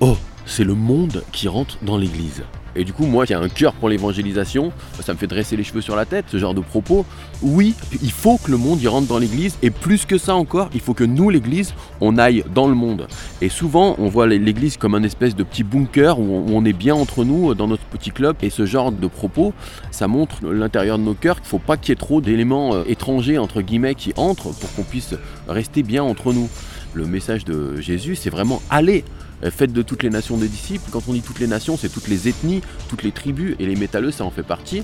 Oh, 0.00 0.16
c'est 0.44 0.64
le 0.64 0.74
monde 0.74 1.22
qui 1.32 1.48
rentre 1.48 1.78
dans 1.82 1.96
l'église. 1.96 2.42
Et 2.76 2.84
du 2.84 2.92
coup, 2.92 3.06
moi 3.06 3.26
qui 3.26 3.32
ai 3.32 3.36
un 3.36 3.48
cœur 3.48 3.72
pour 3.74 3.88
l'évangélisation, 3.88 4.72
ça 5.00 5.12
me 5.12 5.18
fait 5.18 5.26
dresser 5.26 5.56
les 5.56 5.64
cheveux 5.64 5.80
sur 5.80 5.96
la 5.96 6.04
tête, 6.04 6.26
ce 6.28 6.38
genre 6.38 6.54
de 6.54 6.60
propos. 6.60 7.04
Oui, 7.42 7.74
il 8.02 8.12
faut 8.12 8.38
que 8.38 8.50
le 8.50 8.56
monde 8.56 8.80
y 8.82 8.88
rentre 8.88 9.08
dans 9.08 9.18
l'église, 9.18 9.58
et 9.62 9.70
plus 9.70 10.04
que 10.04 10.18
ça 10.18 10.34
encore, 10.34 10.68
il 10.74 10.80
faut 10.80 10.94
que 10.94 11.04
nous, 11.04 11.30
l'église, 11.30 11.74
on 12.00 12.18
aille 12.18 12.44
dans 12.54 12.68
le 12.68 12.74
monde. 12.74 13.08
Et 13.40 13.48
souvent, 13.48 13.96
on 13.98 14.08
voit 14.08 14.26
l'église 14.26 14.76
comme 14.76 14.94
un 14.94 15.02
espèce 15.02 15.34
de 15.34 15.42
petit 15.42 15.64
bunker 15.64 16.18
où 16.18 16.44
on 16.48 16.64
est 16.64 16.72
bien 16.72 16.94
entre 16.94 17.24
nous, 17.24 17.54
dans 17.54 17.66
notre 17.66 17.84
petit 17.84 18.10
club, 18.10 18.36
et 18.42 18.50
ce 18.50 18.66
genre 18.66 18.92
de 18.92 19.06
propos, 19.06 19.52
ça 19.90 20.08
montre 20.08 20.44
l'intérieur 20.44 20.98
de 20.98 21.04
nos 21.04 21.14
cœurs 21.14 21.36
qu'il 21.36 21.46
ne 21.46 21.48
faut 21.48 21.58
pas 21.58 21.76
qu'il 21.76 21.90
y 21.90 21.92
ait 21.92 21.96
trop 21.96 22.20
d'éléments 22.20 22.84
étrangers, 22.84 23.38
entre 23.38 23.62
guillemets, 23.62 23.94
qui 23.94 24.12
entrent 24.16 24.52
pour 24.52 24.72
qu'on 24.74 24.82
puisse 24.82 25.14
rester 25.48 25.82
bien 25.82 26.02
entre 26.02 26.32
nous. 26.32 26.48
le 26.94 27.06
message 27.06 27.44
de 27.44 27.80
Jésus, 27.80 28.16
c'est 28.16 28.30
vraiment 28.30 28.62
aller 28.70 29.04
euh, 29.44 29.50
faites 29.50 29.72
de 29.72 29.82
toutes 29.82 30.02
les 30.02 30.10
nations 30.10 30.36
des 30.36 30.48
disciples. 30.48 30.88
Quand 30.90 31.02
on 31.08 31.12
dit 31.12 31.22
toutes 31.22 31.40
les 31.40 31.46
nations, 31.46 31.76
c'est 31.76 31.88
toutes 31.88 32.08
les 32.08 32.28
ethnies, 32.28 32.62
toutes 32.88 33.02
les 33.02 33.12
tribus, 33.12 33.56
et 33.58 33.66
les 33.66 33.76
métalleux, 33.76 34.10
ça 34.10 34.24
en 34.24 34.30
fait 34.30 34.42
partie. 34.42 34.82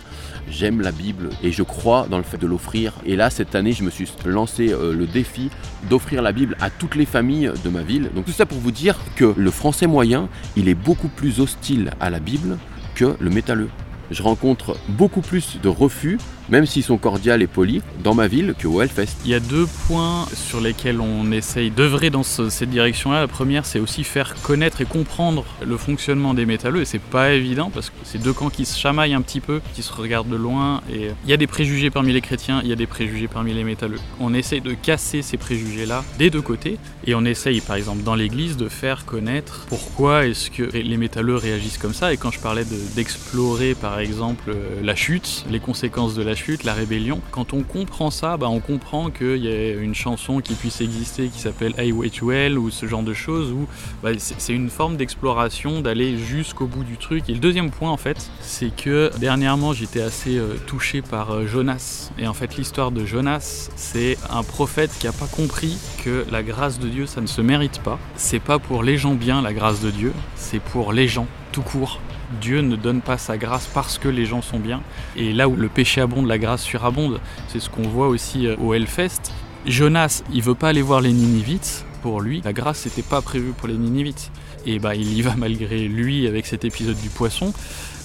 J'aime 0.48 0.80
la 0.80 0.92
Bible 0.92 1.30
et 1.42 1.52
je 1.52 1.62
crois 1.62 2.06
dans 2.10 2.18
le 2.18 2.24
fait 2.24 2.38
de 2.38 2.46
l'offrir. 2.46 2.94
Et 3.06 3.16
là, 3.16 3.30
cette 3.30 3.54
année, 3.54 3.72
je 3.72 3.82
me 3.82 3.90
suis 3.90 4.08
lancé 4.24 4.72
euh, 4.72 4.94
le 4.94 5.06
défi 5.06 5.50
d'offrir 5.88 6.22
la 6.22 6.32
Bible 6.32 6.56
à 6.60 6.70
toutes 6.70 6.94
les 6.94 7.06
familles 7.06 7.52
de 7.64 7.70
ma 7.70 7.82
ville. 7.82 8.10
Donc 8.14 8.26
tout 8.26 8.32
ça 8.32 8.46
pour 8.46 8.58
vous 8.58 8.72
dire 8.72 8.98
que 9.16 9.34
le 9.36 9.50
français 9.50 9.86
moyen, 9.86 10.28
il 10.56 10.68
est 10.68 10.74
beaucoup 10.74 11.08
plus 11.08 11.40
hostile 11.40 11.90
à 12.00 12.10
la 12.10 12.20
Bible 12.20 12.58
que 12.94 13.16
le 13.18 13.30
métalleux 13.30 13.68
je 14.10 14.22
rencontre 14.22 14.76
beaucoup 14.88 15.20
plus 15.20 15.58
de 15.62 15.68
refus, 15.68 16.18
même 16.48 16.66
s'ils 16.66 16.82
sont 16.82 16.98
cordiaux 16.98 17.24
et 17.24 17.46
polis, 17.46 17.82
dans 18.02 18.14
ma 18.14 18.28
ville 18.28 18.54
que 18.58 18.66
au 18.66 18.82
Hellfest. 18.82 19.16
Il 19.24 19.30
y 19.30 19.34
a 19.34 19.40
deux 19.40 19.66
points 19.86 20.26
sur 20.34 20.60
lesquels 20.60 21.00
on 21.00 21.32
essaye 21.32 21.70
d'œuvrer 21.70 22.10
dans 22.10 22.22
cette 22.22 22.70
direction-là. 22.70 23.20
La 23.20 23.28
première, 23.28 23.64
c'est 23.64 23.78
aussi 23.78 24.04
faire 24.04 24.34
connaître 24.42 24.80
et 24.80 24.84
comprendre 24.84 25.44
le 25.64 25.76
fonctionnement 25.76 26.34
des 26.34 26.46
métalleux, 26.46 26.82
et 26.82 26.84
c'est 26.84 27.00
pas 27.00 27.32
évident 27.32 27.70
parce 27.72 27.90
que 27.90 27.94
c'est 28.04 28.22
deux 28.22 28.32
camps 28.32 28.50
qui 28.50 28.64
se 28.64 28.78
chamaillent 28.78 29.14
un 29.14 29.22
petit 29.22 29.40
peu, 29.40 29.60
qui 29.74 29.82
se 29.82 29.92
regardent 29.92 30.28
de 30.28 30.36
loin, 30.36 30.82
et 30.92 31.10
il 31.24 31.30
y 31.30 31.32
a 31.32 31.36
des 31.36 31.46
préjugés 31.46 31.90
parmi 31.90 32.12
les 32.12 32.20
chrétiens, 32.20 32.60
il 32.62 32.68
y 32.68 32.72
a 32.72 32.76
des 32.76 32.86
préjugés 32.86 33.28
parmi 33.28 33.54
les 33.54 33.64
métalleux. 33.64 33.98
On 34.20 34.34
essaye 34.34 34.60
de 34.60 34.72
casser 34.72 35.22
ces 35.22 35.36
préjugés-là 35.36 36.04
des 36.18 36.30
deux 36.30 36.42
côtés, 36.42 36.78
et 37.06 37.14
on 37.14 37.24
essaye, 37.24 37.60
par 37.60 37.76
exemple, 37.76 38.02
dans 38.02 38.14
l'église, 38.14 38.56
de 38.56 38.68
faire 38.68 39.04
connaître 39.04 39.66
pourquoi 39.68 40.26
est-ce 40.26 40.50
que 40.50 40.62
les 40.62 40.96
métalleux 40.96 41.36
réagissent 41.36 41.78
comme 41.78 41.94
ça. 41.94 42.12
Et 42.12 42.16
quand 42.16 42.30
je 42.30 42.40
parlais 42.40 42.64
d'explorer, 42.94 43.74
par 43.74 43.98
exemple, 43.98 44.50
euh, 44.50 44.80
la 44.82 44.94
chute, 44.94 45.44
les 45.50 45.60
conséquences 45.60 46.14
de 46.14 46.22
la 46.22 46.33
chute, 46.34 46.64
la 46.64 46.74
rébellion. 46.74 47.20
Quand 47.30 47.52
on 47.52 47.62
comprend 47.62 48.10
ça, 48.10 48.36
bah, 48.36 48.48
on 48.48 48.60
comprend 48.60 49.10
qu'il 49.10 49.36
y 49.36 49.48
a 49.48 49.72
une 49.72 49.94
chanson 49.94 50.40
qui 50.40 50.54
puisse 50.54 50.80
exister 50.80 51.28
qui 51.28 51.38
s'appelle 51.38 51.74
Hey 51.78 51.92
Wait 51.92 52.22
Well 52.22 52.58
ou 52.58 52.70
ce 52.70 52.86
genre 52.86 53.02
de 53.02 53.14
choses 53.14 53.52
où 53.52 53.66
bah, 54.02 54.10
c'est 54.18 54.52
une 54.52 54.70
forme 54.70 54.96
d'exploration, 54.96 55.80
d'aller 55.80 56.16
jusqu'au 56.16 56.66
bout 56.66 56.84
du 56.84 56.96
truc. 56.96 57.28
Et 57.28 57.32
le 57.32 57.40
deuxième 57.40 57.70
point, 57.70 57.90
en 57.90 57.96
fait, 57.96 58.30
c'est 58.40 58.74
que 58.74 59.10
dernièrement, 59.18 59.72
j'étais 59.72 60.02
assez 60.02 60.38
euh, 60.38 60.54
touché 60.66 61.02
par 61.02 61.30
euh, 61.30 61.46
Jonas. 61.46 62.10
Et 62.18 62.26
en 62.26 62.34
fait, 62.34 62.56
l'histoire 62.56 62.90
de 62.90 63.04
Jonas, 63.04 63.70
c'est 63.76 64.18
un 64.30 64.42
prophète 64.42 64.90
qui 64.98 65.06
n'a 65.06 65.12
pas 65.12 65.26
compris 65.26 65.78
que 66.04 66.24
la 66.30 66.42
grâce 66.42 66.78
de 66.78 66.88
Dieu, 66.88 67.06
ça 67.06 67.20
ne 67.20 67.26
se 67.26 67.40
mérite 67.40 67.80
pas. 67.80 67.98
C'est 68.16 68.40
pas 68.40 68.58
pour 68.58 68.82
les 68.82 68.96
gens 68.96 69.14
bien 69.14 69.42
la 69.42 69.52
grâce 69.52 69.80
de 69.80 69.90
Dieu, 69.90 70.12
c'est 70.36 70.60
pour 70.60 70.92
les 70.92 71.08
gens 71.08 71.26
tout 71.54 71.62
court. 71.62 72.00
Dieu 72.40 72.62
ne 72.62 72.74
donne 72.74 73.00
pas 73.00 73.16
sa 73.16 73.38
grâce 73.38 73.68
parce 73.72 73.96
que 73.98 74.08
les 74.08 74.26
gens 74.26 74.42
sont 74.42 74.58
bien. 74.58 74.82
Et 75.14 75.32
là 75.32 75.48
où 75.48 75.54
le 75.54 75.68
péché 75.68 76.00
abonde, 76.00 76.26
la 76.26 76.36
grâce 76.36 76.62
surabonde. 76.62 77.20
C'est 77.46 77.60
ce 77.60 77.70
qu'on 77.70 77.82
voit 77.82 78.08
aussi 78.08 78.48
euh, 78.48 78.56
au 78.56 78.74
Hellfest. 78.74 79.32
Jonas, 79.64 80.24
il 80.32 80.42
veut 80.42 80.56
pas 80.56 80.70
aller 80.70 80.82
voir 80.82 81.00
les 81.00 81.12
Ninivites. 81.12 81.86
Pour 82.02 82.20
lui, 82.20 82.42
la 82.44 82.52
grâce 82.52 82.84
n'était 82.84 83.02
pas 83.02 83.22
prévue 83.22 83.52
pour 83.52 83.68
les 83.68 83.76
Ninivites. 83.76 84.30
Et 84.66 84.78
bah, 84.80 84.96
il 84.96 85.12
y 85.12 85.22
va 85.22 85.36
malgré 85.36 85.86
lui 85.86 86.26
avec 86.26 86.44
cet 86.46 86.64
épisode 86.64 87.00
du 87.00 87.08
poisson. 87.08 87.54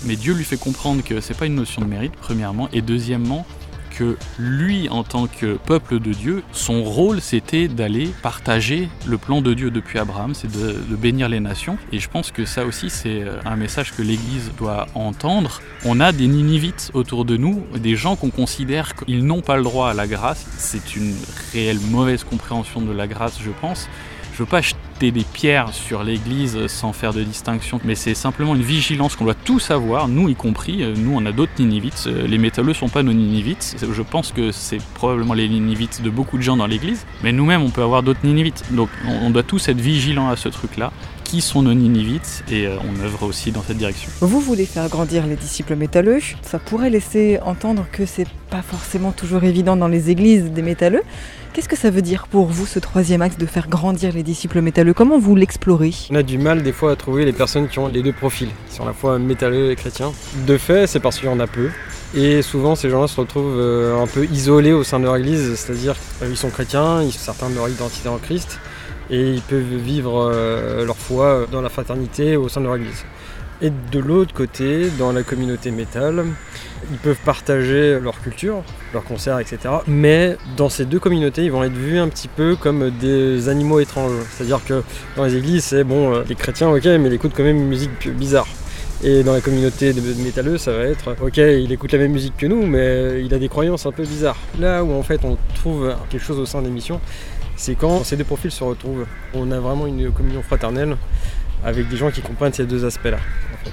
Mais 0.06 0.16
Dieu 0.16 0.34
lui 0.34 0.44
fait 0.44 0.60
comprendre 0.60 1.04
que 1.04 1.20
c'est 1.20 1.38
pas 1.38 1.48
une 1.48 1.56
notion 1.56 1.82
de 1.82 1.88
mérite, 1.88 2.14
premièrement. 2.22 2.70
Et 2.72 2.82
deuxièmement, 2.82 3.48
lui, 4.38 4.90
en 4.90 5.04
tant 5.04 5.28
que 5.28 5.58
peuple 5.58 6.00
de 6.00 6.14
Dieu, 6.14 6.44
son 6.52 6.84
rôle 6.84 7.22
c'était 7.22 7.68
d'aller 7.68 8.10
partager 8.22 8.90
le 9.08 9.18
plan 9.18 9.42
de 9.42 9.54
Dieu 9.54 9.72
depuis 9.72 10.00
Abraham, 10.00 10.34
c'est 10.34 10.52
de, 10.52 10.96
bénir 10.96 11.30
les 11.30 11.40
nations. 11.40 11.78
Et 11.92 12.00
je 12.00 12.10
pense 12.10 12.32
que 12.32 12.46
ça 12.46 12.66
aussi 12.66 12.90
c'est 12.90 13.22
euh, 13.22 13.40
un 13.46 13.56
message 13.56 13.94
que 13.94 14.02
l'Église 14.02 14.52
doit 14.58 14.88
entendre. 14.96 15.62
On 15.86 16.00
a 16.00 16.12
des 16.12 16.28
Ninivites 16.28 16.92
autour 16.94 17.26
de 17.26 17.38
nous, 17.38 17.64
des 17.76 17.96
gens 17.96 18.16
qu'on 18.16 18.30
considère 18.30 18.96
qu'ils 18.96 19.26
n'ont 19.26 19.42
pas 19.42 19.58
le 19.58 19.64
droit 19.64 19.90
à 19.90 19.94
la 19.94 20.08
grâce. 20.08 20.46
C'est 20.58 20.96
une 20.96 21.16
réelle 21.54 21.80
mauvaise 21.80 22.24
compréhension 22.24 22.82
de 22.82 22.92
la 22.92 23.08
grâce, 23.08 23.40
je 23.42 23.52
pense. 23.62 23.88
Je 24.34 24.40
veux 24.40 24.50
pas 24.50 24.62
des 25.00 25.24
pierres 25.24 25.74
sur 25.74 26.04
l'Église 26.04 26.68
sans 26.68 26.94
faire 26.94 27.14
de 27.14 27.24
distinction, 27.24 27.80
mais 27.86 27.96
c'est 27.96 28.14
simplement 28.14 28.56
une 28.56 28.62
vigilance 28.62 29.16
qu'on 29.16 29.24
doit 29.24 29.34
tous 29.34 29.72
avoir, 29.72 30.08
nous 30.08 30.28
y 30.30 30.36
compris. 30.36 30.84
Euh, 30.84 30.94
nous, 30.96 31.16
on 31.16 31.26
a 31.26 31.32
d'autres 31.32 31.54
Ninivites. 31.60 32.06
Euh, 32.08 32.28
les 32.28 32.38
métalleux 32.38 32.74
sont 32.74 32.90
pas 32.90 33.02
nos 33.02 33.14
Ninivites. 33.14 33.78
Je 33.92 34.02
pense 34.02 34.32
que 34.32 34.52
c'est 34.52 34.82
probablement 34.96 35.34
les 35.34 35.48
Ninivites 35.48 36.02
de 36.02 36.10
beaucoup 36.10 36.38
de 36.38 36.44
gens 36.44 36.58
dans 36.58 36.68
l'Église, 36.68 37.06
mais 37.24 37.32
nous-mêmes, 37.32 37.62
on 37.62 37.70
peut 37.70 37.82
avoir 37.82 38.04
d'autres 38.04 38.26
Ninivites. 38.26 38.64
Donc, 38.72 38.90
on 39.08 39.30
doit 39.30 39.44
tous 39.44 39.70
être 39.70 39.80
vigilants 39.80 40.30
à 40.30 40.36
ce 40.36 40.50
truc-là 40.50 40.92
qui 41.30 41.42
sont 41.42 41.62
nos 41.62 41.76
Ninivites 41.76 42.44
et 42.50 42.66
euh, 42.66 42.78
on 42.90 43.00
œuvre 43.04 43.28
aussi 43.28 43.52
dans 43.52 43.62
cette 43.62 43.78
direction. 43.78 44.10
Vous 44.20 44.40
voulez 44.40 44.66
faire 44.66 44.90
grandir 44.90 45.28
les 45.28 45.36
disciples 45.36 45.76
métalleux, 45.76 46.20
ça 46.42 46.58
pourrait 46.58 46.90
laisser 46.90 47.40
entendre 47.46 47.86
que 47.92 48.08
c'est 48.08 48.28
pas 48.50 48.64
forcément 48.64 49.12
toujours 49.12 49.44
évident 49.44 49.78
dans 49.78 49.88
les 49.88 50.10
églises 50.10 50.46
des 50.46 50.64
métalleux. 50.64 51.04
Qu'est-ce 51.60 51.68
que 51.68 51.76
ça 51.76 51.90
veut 51.90 52.02
dire 52.02 52.28
pour 52.28 52.46
vous 52.46 52.66
ce 52.66 52.80
troisième 52.80 53.22
axe 53.22 53.38
de 53.38 53.46
faire 53.46 53.68
grandir 53.68 54.14
les 54.14 54.24
disciples 54.24 54.62
métalleux? 54.62 54.94
Comment 54.94 55.20
vous 55.20 55.36
l'explorez? 55.36 55.94
On 56.10 56.16
a 56.16 56.24
du 56.24 56.38
mal 56.38 56.64
des 56.64 56.72
fois 56.72 56.94
à 56.94 56.96
trouver 56.96 57.26
les 57.26 57.34
personnes 57.34 57.68
qui 57.68 57.80
ont 57.80 57.90
les 57.90 58.02
deux 58.02 58.14
profils, 58.14 58.48
qui 58.70 58.76
sont 58.76 58.84
à 58.84 58.86
la 58.86 58.94
fois 58.94 59.20
métalleux 59.20 59.70
et 59.70 59.76
chrétiens. 59.76 60.14
De 60.48 60.58
fait, 60.58 60.88
c'est 60.88 61.02
parce 61.02 61.20
qu'il 61.20 61.28
y 61.28 61.30
en 61.30 61.42
a 61.42 61.48
peu. 61.48 61.70
Et 62.16 62.44
souvent, 62.44 62.76
ces 62.76 62.90
gens-là 62.90 63.08
se 63.10 63.20
retrouvent 63.20 63.58
euh, 63.58 64.02
un 64.02 64.08
peu 64.08 64.24
isolés 64.32 64.72
au 64.72 64.86
sein 64.86 65.00
de 65.00 65.04
leur 65.04 65.18
église, 65.18 65.56
c'est-à-dire 65.56 65.98
qu'ils 66.20 66.38
sont 66.38 66.50
chrétiens, 66.50 67.04
ils 67.04 67.12
sont 67.12 67.20
certains 67.20 67.50
de 67.50 67.56
leur 67.56 67.68
identité 67.68 68.08
en 68.08 68.20
Christ, 68.20 68.58
et 69.10 69.34
ils 69.34 69.42
peuvent 69.42 69.60
vivre 69.60 70.32
euh, 70.34 70.86
leur 70.86 70.96
foi 70.96 71.46
dans 71.52 71.60
la 71.60 71.68
fraternité 71.68 72.38
au 72.38 72.48
sein 72.48 72.62
de 72.62 72.68
leur 72.68 72.78
église. 72.78 73.04
Et 73.62 73.72
de 73.92 74.00
l'autre 74.00 74.34
côté, 74.34 74.90
dans 74.98 75.12
la 75.12 75.24
communauté 75.24 75.70
métal, 75.72 76.26
ils 76.92 76.98
peuvent 76.98 77.20
partager 77.26 78.00
leur 78.00 78.22
culture, 78.22 78.64
leurs 78.94 79.04
concerts, 79.04 79.40
etc. 79.40 79.58
Mais 79.86 80.38
dans 80.56 80.70
ces 80.70 80.86
deux 80.86 81.00
communautés, 81.00 81.44
ils 81.44 81.52
vont 81.52 81.64
être 81.64 81.74
vus 81.74 82.00
un 82.00 82.08
petit 82.08 82.30
peu 82.30 82.56
comme 82.56 82.90
des 82.90 83.50
animaux 83.50 83.82
étranges. 83.82 84.14
C'est-à-dire 84.32 84.64
que 84.64 84.82
dans 85.18 85.26
les 85.26 85.36
églises, 85.36 85.66
c'est 85.66 85.84
bon, 85.84 86.14
euh, 86.14 86.24
les 86.30 86.36
chrétiens, 86.36 86.70
ok, 86.70 86.86
mais 86.86 87.10
ils 87.10 87.14
écoutent 87.14 87.34
quand 87.36 87.44
même 87.44 87.58
une 87.58 87.68
musique 87.68 88.10
bizarre. 88.10 88.48
Et 89.04 89.24
dans 89.24 89.34
la 89.34 89.42
communauté 89.42 89.94
de 89.94 90.02
métalleux, 90.24 90.58
ça 90.58 90.72
va 90.72 90.84
être 90.84 91.16
ok, 91.22 91.38
il 91.38 91.72
écoute 91.72 91.92
la 91.94 92.00
même 92.00 92.12
musique 92.12 92.36
que 92.38 92.46
nous, 92.46 92.66
mais 92.66 93.24
il 93.24 93.34
a 93.34 93.40
des 93.40 93.48
croyances 93.48 93.86
un 93.86 93.94
peu 93.94 94.04
bizarres. 94.04 94.40
Là 94.60 94.84
où 94.84 94.92
en 94.94 95.04
fait 95.04 95.22
on 95.24 95.38
trouve 95.56 95.96
quelque 96.10 96.24
chose 96.24 96.38
au 96.38 96.46
sein 96.46 96.62
des 96.62 96.70
missions, 96.70 97.00
c'est 97.56 97.76
quand 97.76 98.04
ces 98.04 98.18
deux 98.18 98.26
profils 98.26 98.52
se 98.52 98.64
retrouvent. 98.64 99.06
On 99.34 99.52
a 99.52 99.60
vraiment 99.60 99.88
une 99.88 100.12
communion 100.12 100.42
fraternelle 100.42 100.98
avec 101.64 101.88
des 101.90 101.98
gens 101.98 102.12
qui 102.12 102.22
comprennent 102.22 102.54
ces 102.54 102.66
deux 102.66 102.86
aspects-là. 102.86 103.20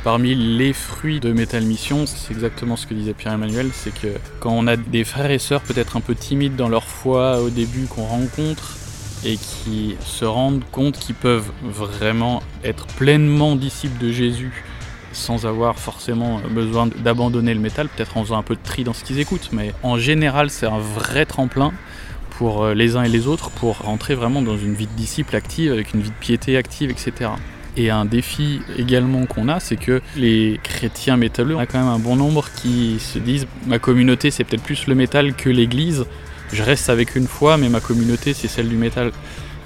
Parmi 0.03 0.35
les 0.35 0.73
fruits 0.73 1.21
de 1.21 1.33
Metal 1.33 1.63
Mission, 1.63 2.07
c'est 2.07 2.33
exactement 2.33 2.77
ce 2.77 2.87
que 2.87 2.95
disait 2.95 3.15
Pierre-Emmanuel, 3.15 3.71
c'est 3.73 3.95
que 3.95 4.09
quand 4.41 4.51
on 4.51 4.67
a 4.67 4.77
des 4.77 5.05
frères 5.05 5.31
et 5.31 5.39
sœurs 5.39 5.63
peut-être 5.63 5.97
un 5.97 6.01
peu 6.01 6.15
timides 6.15 6.57
dans 6.57 6.69
leur 6.69 6.85
foi 6.85 7.41
au 7.41 7.51
début 7.51 7.87
qu'on 7.87 8.05
rencontre, 8.05 8.77
et 9.25 9.37
qui 9.37 9.97
se 10.01 10.25
rendent 10.25 10.65
compte 10.71 10.99
qu'ils 10.99 11.15
peuvent 11.15 11.51
vraiment 11.63 12.43
être 12.65 12.87
pleinement 12.87 13.57
disciples 13.57 13.99
de 13.99 14.13
Jésus 14.13 14.65
sans 15.13 15.47
avoir 15.47 15.79
forcément 15.79 16.41
besoin 16.51 16.87
d'abandonner 16.87 17.55
le 17.55 17.61
métal, 17.61 17.89
peut-être 17.89 18.19
en 18.19 18.23
faisant 18.23 18.37
un 18.37 18.43
peu 18.43 18.55
de 18.55 18.61
tri 18.63 18.85
dans 18.85 18.93
ce 18.93 19.03
qu'ils 19.03 19.19
écoutent, 19.19 19.49
mais 19.53 19.73
en 19.83 19.99
général 19.99 20.51
c'est 20.51 20.67
un 20.67 20.79
vrai 20.79 21.25
tremplin 21.25 21.73
pour 22.39 22.65
euh, 22.65 22.75
les 22.75 22.97
uns 22.97 23.03
et 23.03 23.09
les 23.09 23.27
autres 23.27 23.51
pour 23.51 23.79
rentrer 23.79 24.15
vraiment 24.15 24.43
dans 24.43 24.59
une 24.59 24.75
vie 24.75 24.87
de 24.87 24.93
disciple 24.93 25.35
active, 25.35 25.73
avec 25.73 25.95
une 25.95 26.03
vie 26.03 26.11
de 26.11 26.15
piété 26.21 26.59
active, 26.59 26.91
etc. 26.91 27.31
Et 27.77 27.91
un 27.91 28.07
défi 28.07 28.61
également 28.79 29.27
qu'on 29.27 29.49
a, 29.49 29.61
c'est 29.61 29.77
que 29.77 30.01
les 30.17 30.59
chrétiens 30.63 31.17
métalleux, 31.17 31.57
on 31.57 31.59
a 31.59 31.67
quand 31.67 31.79
même 31.79 31.89
un 31.89 31.99
bon 31.99 32.17
nombre 32.17 32.47
qui 32.57 32.99
se 32.99 33.19
disent 33.19 33.47
ma 33.67 33.79
communauté 33.79 34.31
c'est 34.31 34.45
peut-être 34.45 34.63
plus 34.63 34.87
le 34.87 34.95
métal 34.95 35.35
que 35.35 35.51
l'église. 35.51 36.07
Je 36.53 36.63
reste 36.63 36.89
avec 36.89 37.17
une 37.17 37.27
foi, 37.27 37.59
mais 37.59 37.69
ma 37.69 37.81
communauté 37.81 38.33
c'est 38.33 38.49
celle 38.49 38.69
du 38.69 38.77
métal. 38.77 39.13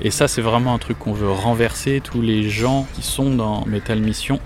Et 0.03 0.11
ça, 0.11 0.29
c'est 0.29 0.41
vraiment 0.41 0.73
un 0.75 0.79
truc 0.79 0.99
qu'on 0.99 1.13
veut 1.13 1.31
renverser. 1.31 2.01
Tous 2.03 2.23
les 2.23 2.49
gens 2.49 2.87
qui 2.95 3.03
sont 3.03 3.35
dans 3.35 3.67
Metal 3.67 4.01
Mission, 4.01 4.41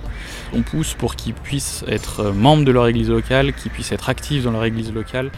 on 0.53 0.62
pousse 0.62 0.94
pour 0.94 1.14
qu'ils 1.14 1.35
puissent 1.35 1.85
être 1.87 2.33
membres 2.33 2.64
de 2.64 2.72
leur 2.72 2.88
église 2.88 3.09
locale, 3.09 3.53
qu'ils 3.53 3.70
puissent 3.70 3.92
être 3.92 4.09
actifs 4.09 4.42
dans 4.42 4.50
leur 4.50 4.64
église 4.64 4.92
locale, 4.92 5.31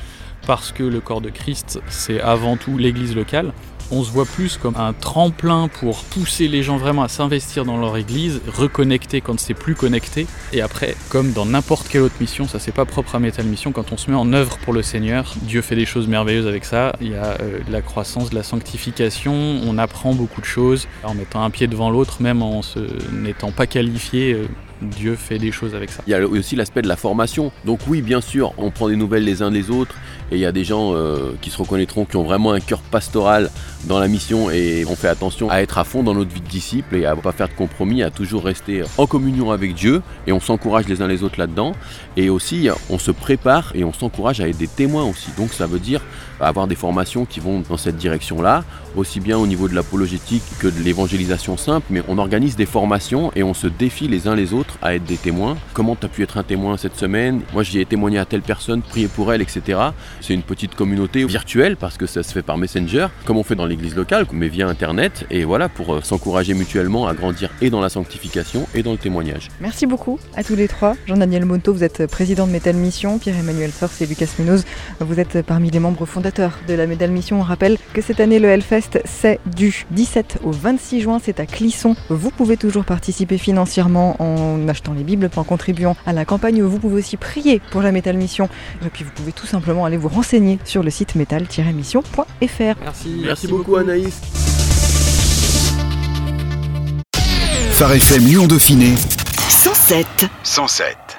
parce 0.47 0.73
que 0.73 0.83
le 0.83 1.01
corps 1.01 1.21
de 1.21 1.29
Christ, 1.29 1.81
c'est 1.89 2.21
avant 2.21 2.57
tout 2.57 2.79
l'église 2.79 3.15
locale 3.15 3.53
on 3.91 4.03
se 4.03 4.11
voit 4.11 4.25
plus 4.25 4.57
comme 4.57 4.77
un 4.77 4.93
tremplin 4.93 5.69
pour 5.69 6.05
pousser 6.05 6.49
les 6.49 6.63
gens 6.63 6.77
vraiment 6.77 7.03
à 7.03 7.09
s'investir 7.09 7.65
dans 7.65 7.77
leur 7.77 7.97
église, 7.97 8.41
reconnecter 8.47 9.21
quand 9.21 9.39
c'est 9.39 9.55
plus 9.55 9.75
connecté. 9.75 10.27
Et 10.53 10.61
après, 10.61 10.97
comme 11.09 11.33
dans 11.33 11.47
n'importe 11.47 11.89
quelle 11.89 12.03
autre 12.03 12.15
mission, 12.21 12.47
ça 12.47 12.59
c'est 12.59 12.73
pas 12.73 12.85
propre 12.85 13.15
à 13.15 13.19
Metal 13.19 13.45
Mission, 13.45 13.73
quand 13.73 13.93
on 13.93 13.97
se 13.97 14.11
met 14.11 14.17
en 14.17 14.33
œuvre 14.33 14.59
pour 14.59 14.73
le 14.73 14.83
Seigneur, 14.83 15.35
Dieu 15.43 15.63
fait 15.63 15.77
des 15.77 15.87
choses 15.87 16.09
merveilleuses 16.09 16.47
avec 16.47 16.65
ça. 16.65 16.95
Il 17.01 17.11
y 17.11 17.15
a 17.15 17.37
euh, 17.41 17.61
de 17.67 17.73
la 17.73 17.83
croissance, 17.83 18.31
de 18.31 18.35
la 18.35 18.43
sanctification, 18.43 19.35
on 19.35 19.79
apprend 19.79 20.15
beaucoup 20.15 20.41
de 20.41 20.47
choses 20.47 20.89
en 21.03 21.15
mettant 21.15 21.43
un 21.43 21.51
pied 21.51 21.67
devant 21.67 21.91
l'autre, 21.91 22.23
même 22.23 22.43
en 22.43 22.61
n'étant 23.13 23.53
pas 23.53 23.67
qualifié. 23.67 24.33
Euh, 24.33 24.47
Dieu 24.83 25.17
fait 25.17 25.39
des 25.39 25.53
choses 25.53 25.75
avec 25.75 25.91
ça. 25.91 26.03
Il 26.07 26.11
y 26.11 26.15
a 26.15 26.27
aussi 26.27 26.57
l'aspect 26.57 26.83
de 26.83 26.89
la 26.89 26.97
formation. 26.97 27.53
Donc 27.65 27.81
oui, 27.89 28.03
bien 28.03 28.21
sûr, 28.21 28.53
on 28.59 28.71
prend 28.71 28.89
des 28.89 28.97
nouvelles 28.97 29.25
les 29.25 29.43
uns 29.43 29.51
des 29.51 29.71
autres 29.71 29.95
et 30.31 30.37
il 30.37 30.41
y 30.41 30.47
a 30.47 30.53
des 30.53 30.65
gens 30.65 30.95
euh, 30.95 31.33
qui 31.41 31.51
se 31.51 31.59
reconnaîtront, 31.59 32.05
qui 32.05 32.17
ont 32.17 32.25
vraiment 32.25 32.53
un 32.53 32.61
cœur 32.61 32.81
pastoral 32.81 33.51
dans 33.85 33.99
la 33.99 34.09
mission 34.09 34.51
et 34.51 34.85
on 34.89 34.97
fait 34.97 35.09
attention 35.09 35.49
à 35.51 35.61
être 35.63 35.79
à 35.79 35.85
fond 35.85 36.03
dans 36.03 36.15
notre 36.15 36.33
vie 36.33 36.41
de 36.41 36.49
disciple 36.49 36.97
et 36.97 37.07
à 37.07 37.15
ne 37.15 37.21
pas 37.21 37.33
faire 37.33 37.49
de 37.49 37.55
compromis, 37.55 38.03
à 38.03 38.11
toujours 38.11 38.45
rester 38.45 38.83
en 38.99 39.07
communion 39.07 39.51
avec 39.51 39.75
Dieu 39.75 40.03
et 40.27 40.33
on 40.33 40.41
s'encourage 40.41 40.89
les 40.89 41.03
uns 41.03 41.07
les 41.07 41.23
autres 41.23 41.39
là-dedans. 41.39 41.73
Et 42.17 42.29
aussi, 42.29 42.69
on 42.91 42.99
se 42.99 43.11
prépare 43.11 43.73
et 43.75 43.85
on 43.85 43.93
s'encourage 43.93 44.41
à 44.41 44.49
être 44.49 44.59
des 44.59 44.69
témoins 44.69 45.05
aussi. 45.05 45.31
Donc 45.37 45.53
ça 45.53 45.67
veut 45.67 45.79
dire 45.79 46.01
avoir 46.41 46.67
des 46.67 46.75
formations 46.75 47.25
qui 47.25 47.41
vont 47.41 47.63
dans 47.69 47.77
cette 47.77 47.97
direction-là, 47.97 48.65
aussi 48.97 49.21
bien 49.21 49.39
au 49.39 49.47
niveau 49.47 49.69
de 49.69 49.75
l'apologétique 49.75 50.43
que 50.59 50.67
de 50.67 50.81
l'évangélisation 50.83 51.57
simple, 51.57 51.87
mais 51.91 52.03
on 52.09 52.19
organise 52.19 52.57
des 52.57 52.67
formations 52.67 53.31
et 53.37 53.43
on 53.43 53.55
se 53.55 53.67
défie 53.67 54.09
les 54.09 54.29
uns 54.29 54.35
les 54.35 54.53
autres 54.53 54.79
à 54.83 54.95
être 54.95 55.05
des 55.05 55.17
témoins. 55.17 55.57
Comment 55.75 55.97
tu 55.97 56.07
as 56.07 56.09
pu 56.09 56.23
être 56.23 56.39
un 56.39 56.43
témoin 56.43 56.77
cette 56.77 56.97
semaine? 56.97 57.43
Moi 57.53 57.63
j'y 57.63 57.81
ai 57.81 57.87
témoigné 57.87 58.19
à 58.19 58.25
telle 58.25 58.43
personne, 58.43 58.83
prier 58.83 59.09
pour 59.09 59.33
elle, 59.33 59.43
etc. 59.43 59.79
C'est 60.21 60.35
une 60.35 60.43
petite 60.43 60.75
communauté 60.75 61.25
virtuelle 61.25 61.77
parce 61.77 61.97
que 61.97 62.07
ça 62.07 62.23
se 62.23 62.33
fait 62.33 62.43
par 62.43 62.59
Messenger, 62.59 63.09
comme 63.25 63.37
on 63.37 63.43
fait 63.43 63.55
dans 63.55 63.67
l'église 63.67 63.95
locale, 63.95 64.27
mais 64.33 64.49
via 64.49 64.69
Internet, 64.69 65.27
et 65.31 65.45
voilà, 65.45 65.69
pour 65.69 65.95
euh, 65.95 66.01
s'encourager 66.03 66.55
mutuellement 66.55 67.07
à 67.07 67.15
grandir 67.15 67.51
et 67.61 67.71
dans 67.71 67.81
la 67.81 67.89
sanctification 67.89 68.67
et 68.75 68.83
dans 68.83 68.93
le 68.93 68.99
témoignage. 68.99 69.49
Merci 69.61 69.87
beaucoup 69.87 70.19
à 70.35 70.45
tous 70.45 70.57
les 70.57 70.69
trois. 70.69 70.95
Jean-Daniel 71.07 71.45
Monto, 71.45 71.73
vous 71.73 71.85
êtes 71.85 72.07
président 72.11 72.47
de 72.47 72.53
Metal 72.53 72.75
Mission, 72.75 73.19
Pierre-Emmanuel 73.19 73.71
Sors 73.71 73.91
et 74.01 74.07
Lucas 74.07 74.29
Munoz, 74.39 74.65
vous 75.01 75.21
êtes 75.21 75.43
parmi 75.43 75.71
les 75.71 75.79
membres 75.79 76.07
fondateurs 76.07 76.59
de 76.69 76.75
la 76.75 76.87
Metal 76.87 77.11
Mission. 77.11 77.41
On 77.41 77.43
rappelle 77.43 77.77
que 77.93 78.01
cette 78.01 78.21
année 78.21 78.39
le 78.39 78.49
Hellfest 78.49 78.86
c'est 79.05 79.41
du 79.47 79.87
17 79.91 80.39
au 80.45 80.51
26 80.51 81.01
juin, 81.01 81.21
c'est 81.23 81.41
à 81.41 81.47
Clisson. 81.47 81.97
Vous 82.09 82.31
pouvez 82.31 82.57
toujours 82.57 82.85
participer 82.85 83.39
financièrement 83.39 84.17
en 84.21 84.69
achetant 84.69 84.93
les 84.93 85.05
Bibles, 85.05 85.31
en 85.37 85.45
contribuant 85.45 85.97
à 86.07 86.13
la 86.13 86.25
campagne. 86.25 86.63
Vous 86.63 86.79
pouvez 86.79 86.97
aussi 86.97 87.17
prier 87.17 87.61
pour 87.71 87.83
la 87.83 87.93
Metal 87.93 88.17
Mission. 88.17 88.49
Et 88.85 88.89
puis 88.89 89.05
vous 89.05 89.11
pouvez 89.11 89.33
tout 89.33 89.47
simplement 89.47 89.85
aller 89.85 89.97
vous 89.97 90.09
renseigner 90.09 90.59
sur 90.65 90.83
le 90.83 90.91
site 90.91 91.15
metal-mission.fr. 91.15 92.81
Merci. 92.83 93.23
Merci, 93.25 93.47
beaucoup, 93.49 93.77
Anaïs. 93.77 94.21
Phare 97.73 97.93
FM 97.93 98.25
Lyon 98.25 98.47
Dauphiné 98.47 98.95
107. 99.49 100.07
107. 100.43 101.16